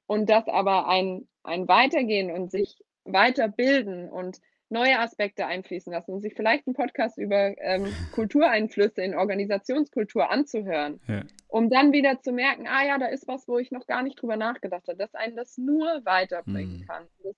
und 0.06 0.30
dass 0.30 0.50
aber 0.50 0.90
ein, 0.90 1.30
ein 1.44 1.70
Weitergehen 1.70 2.30
und 2.30 2.52
sich 2.52 2.76
weiterbilden 3.06 4.10
und 4.10 4.42
neue 4.71 4.99
Aspekte 4.99 5.45
einfließen 5.45 5.91
lassen 5.91 6.12
und 6.12 6.21
sich 6.21 6.34
vielleicht 6.34 6.65
einen 6.65 6.73
Podcast 6.75 7.17
über 7.17 7.53
ähm, 7.60 7.86
Kultureinflüsse 8.13 9.01
in 9.01 9.15
Organisationskultur 9.15 10.31
anzuhören, 10.31 10.99
ja. 11.07 11.23
um 11.47 11.69
dann 11.69 11.91
wieder 11.91 12.21
zu 12.21 12.31
merken, 12.31 12.67
ah 12.67 12.86
ja, 12.86 12.97
da 12.97 13.07
ist 13.07 13.27
was, 13.27 13.47
wo 13.47 13.57
ich 13.60 13.71
noch 13.71 13.86
gar 13.86 14.01
nicht 14.01 14.21
drüber 14.21 14.38
nachgedacht 14.38 14.88
habe, 14.88 14.97
dass 14.97 15.13
einen 15.13 15.36
das 15.36 15.57
nur 15.57 16.01
weiterbringen 16.05 16.79
hm. 16.79 16.88
kann. 16.88 17.03
Das 17.23 17.36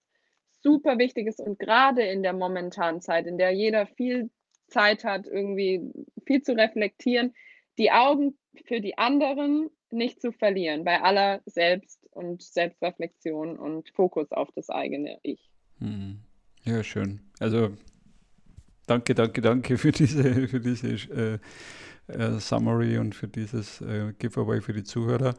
super 0.61 0.97
wichtig 0.97 1.27
ist 1.27 1.41
und 1.41 1.59
gerade 1.59 2.03
in 2.03 2.23
der 2.23 2.33
momentanen 2.33 3.01
Zeit, 3.01 3.27
in 3.27 3.37
der 3.37 3.51
jeder 3.51 3.85
viel 3.85 4.29
Zeit 4.67 5.03
hat, 5.03 5.27
irgendwie 5.27 5.91
viel 6.25 6.41
zu 6.41 6.53
reflektieren, 6.53 7.33
die 7.77 7.91
Augen 7.91 8.37
für 8.65 8.79
die 8.79 8.97
anderen 8.97 9.69
nicht 9.89 10.21
zu 10.21 10.31
verlieren, 10.31 10.83
bei 10.83 11.01
aller 11.01 11.41
Selbst- 11.45 12.07
und 12.11 12.41
Selbstreflexion 12.41 13.57
und 13.57 13.89
Fokus 13.89 14.31
auf 14.31 14.49
das 14.55 14.69
eigene 14.69 15.19
Ich. 15.23 15.49
Hm. 15.79 16.19
Ja, 16.65 16.83
schön. 16.83 17.19
Also 17.39 17.71
danke, 18.87 19.15
danke, 19.15 19.41
danke 19.41 19.77
für 19.77 19.91
diese, 19.91 20.47
für 20.47 20.59
diese 20.59 20.87
äh, 20.87 21.39
äh, 22.07 22.39
Summary 22.39 22.97
und 22.97 23.15
für 23.15 23.27
dieses 23.27 23.81
äh, 23.81 24.13
Giveaway 24.17 24.61
für 24.61 24.73
die 24.73 24.83
Zuhörer 24.83 25.35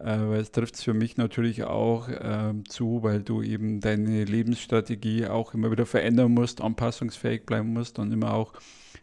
äh, 0.00 0.04
weil 0.04 0.40
es 0.40 0.52
trifft 0.52 0.76
es 0.76 0.82
für 0.82 0.94
mich 0.94 1.16
natürlich 1.16 1.64
auch 1.64 2.08
äh, 2.08 2.54
zu, 2.68 3.02
weil 3.02 3.22
du 3.22 3.42
eben 3.42 3.80
deine 3.80 4.24
Lebensstrategie 4.24 5.26
auch 5.26 5.54
immer 5.54 5.70
wieder 5.70 5.86
verändern 5.86 6.32
musst, 6.32 6.60
anpassungsfähig 6.60 7.46
bleiben 7.46 7.72
musst 7.72 7.98
und 7.98 8.12
immer 8.12 8.34
auch 8.34 8.52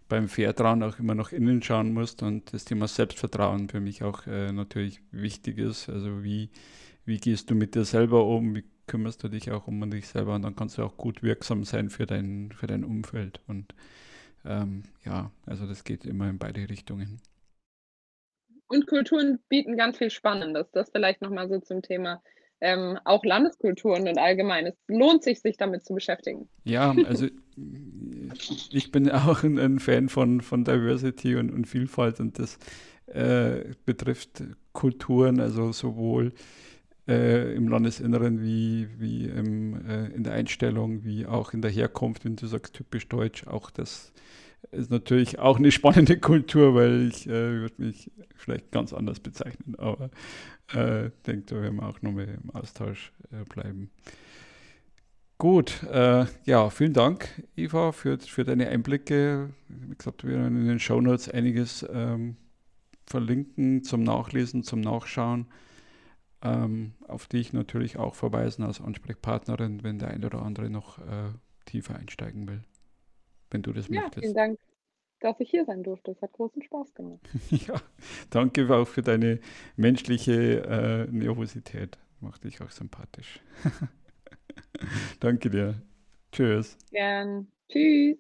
beim 0.08 0.30
Vertrauen 0.30 0.84
auch 0.84 1.00
immer 1.00 1.16
nach 1.16 1.32
innen 1.32 1.62
schauen 1.62 1.94
musst 1.94 2.22
und 2.24 2.54
das 2.54 2.66
Thema 2.66 2.88
Selbstvertrauen 2.88 3.70
für 3.70 3.82
mich 3.82 4.04
auch 4.04 4.26
äh, 4.28 4.52
natürlich 4.52 5.02
wichtig 5.12 5.58
ist. 5.58 5.90
Also 5.90 6.24
wie, 6.24 6.50
wie 7.06 7.18
gehst 7.18 7.50
du 7.50 7.56
mit 7.56 7.76
dir 7.76 7.86
selber 7.86 8.26
um, 8.26 8.56
wie 8.56 8.66
kümmerst 8.88 9.24
du 9.24 9.30
dich 9.30 9.52
auch 9.52 9.68
um 9.68 9.90
dich 9.90 10.08
selber 10.08 10.36
und 10.36 10.44
dann 10.44 10.56
kannst 10.56 10.78
du 10.78 10.84
auch 10.84 10.98
gut 10.98 11.24
wirksam 11.24 11.64
sein 11.64 11.90
für 11.90 12.06
dein, 12.06 12.52
für 12.52 12.68
dein 12.68 12.84
Umfeld. 12.84 13.40
Und 13.48 13.74
ähm, 14.46 14.84
ja, 15.04 15.32
also 15.46 15.66
das 15.66 15.84
geht 15.84 16.06
immer 16.06 16.30
in 16.30 16.38
beide 16.38 16.70
Richtungen. 16.70 17.20
Und 18.68 18.88
Kulturen 18.88 19.40
bieten 19.50 19.78
ganz 19.78 19.98
viel 19.98 20.10
Spannendes. 20.10 20.72
Das 20.72 20.90
vielleicht 20.90 21.22
nochmal 21.22 21.48
so 21.50 21.60
zum 21.60 21.82
Thema 21.82 22.22
ähm, 22.62 22.98
auch 23.04 23.24
Landeskulturen 23.24 24.08
und 24.08 24.18
allgemein. 24.18 24.66
Es 24.66 24.76
lohnt 24.88 25.24
sich, 25.24 25.42
sich 25.42 25.58
damit 25.58 25.86
zu 25.86 25.94
beschäftigen. 25.94 26.50
Ja, 26.64 26.96
also 27.06 27.28
ich 28.72 28.92
bin 28.92 29.10
auch 29.12 29.44
ein, 29.44 29.80
Fan 29.80 30.10
von, 30.10 30.42
von 30.42 30.64
Diversity 30.64 31.36
und, 31.36 31.52
und 31.52 31.66
Vielfalt 31.66 32.20
und 32.20 32.40
das 32.40 32.58
äh, 33.08 33.74
betrifft 33.86 34.44
Kulturen, 34.74 35.40
also 35.40 35.72
sowohl 35.72 36.34
äh, 37.08 37.54
im 37.54 37.68
Landesinneren 37.68 38.42
wie, 38.42 38.88
wie 38.98 39.26
im, 39.26 39.86
äh, 39.88 40.08
in 40.08 40.24
der 40.24 40.34
Einstellung, 40.34 41.04
wie 41.04 41.26
auch 41.26 41.54
in 41.54 41.62
der 41.62 41.72
Herkunft, 41.72 42.26
wenn 42.26 42.36
du 42.36 42.48
sagst 42.48 42.74
typisch 42.74 43.08
deutsch, 43.08 43.46
auch 43.48 43.70
das 43.70 44.12
ist 44.72 44.92
natürlich 44.92 45.40
auch 45.40 45.58
eine 45.58 45.72
spannende 45.74 46.18
Kultur, 46.20 46.76
weil 46.76 47.08
ich 47.08 47.28
äh, 47.28 47.62
würde 47.62 47.76
mich 47.78 48.12
vielleicht 48.36 48.72
ganz 48.72 48.94
anders 48.94 49.20
bezeichnen, 49.20 49.76
aber 49.78 50.10
äh, 50.74 51.12
denke, 51.28 51.46
da 51.48 51.62
werden 51.62 51.78
wir 51.78 51.88
auch 51.88 52.02
nochmal 52.02 52.38
im 52.44 52.50
Austausch 52.52 53.12
äh, 53.32 53.44
bleiben. 53.46 53.92
Gut, 55.38 55.84
äh, 55.92 56.26
ja, 56.46 56.70
vielen 56.70 56.94
Dank, 56.94 57.44
Eva, 57.58 57.92
für, 57.92 58.18
für 58.20 58.46
deine 58.46 58.70
Einblicke. 58.70 59.50
Wie 59.68 59.96
gesagt, 59.96 60.24
wir 60.24 60.32
werden 60.32 60.62
in 60.62 60.68
den 60.68 60.80
Show 60.80 61.02
Notes 61.02 61.28
einiges 61.28 61.86
ähm, 61.92 62.38
verlinken 63.06 63.84
zum 63.84 64.04
Nachlesen, 64.04 64.64
zum 64.64 64.80
Nachschauen, 64.80 65.48
ähm, 66.46 66.94
auf 67.08 67.28
die 67.28 67.38
ich 67.38 67.54
natürlich 67.54 67.98
auch 67.98 68.16
verweisen 68.16 68.64
als 68.64 68.82
Ansprechpartnerin, 68.82 69.84
wenn 69.84 70.00
der 70.00 70.10
eine 70.10 70.26
oder 70.26 70.42
andere 70.42 70.70
noch 70.70 71.00
äh, 71.00 71.32
tiefer 71.66 71.96
einsteigen 71.96 72.48
will 72.48 72.64
wenn 73.56 73.62
du 73.62 73.72
das 73.72 73.88
ja, 73.88 74.02
möchtest. 74.02 74.24
Vielen 74.24 74.36
Dank, 74.36 74.60
dass 75.20 75.40
ich 75.40 75.50
hier 75.50 75.66
sein 75.66 75.84
durfte. 75.84 76.12
Es 76.12 76.22
hat 76.22 76.34
großen 76.34 76.62
Spaß 76.62 76.94
gemacht. 76.94 77.22
ja, 77.50 77.82
danke 78.30 78.70
auch 78.74 78.86
für 78.88 79.02
deine 79.02 79.40
menschliche 79.76 80.64
äh, 80.64 81.12
Nervosität. 81.12 81.98
Macht 82.20 82.44
dich 82.44 82.62
auch 82.62 82.72
sympathisch. 82.72 83.40
danke 85.20 85.50
dir. 85.50 85.82
Tschüss. 86.32 86.78
Gern. 86.92 87.48
Tschüss. 87.70 88.18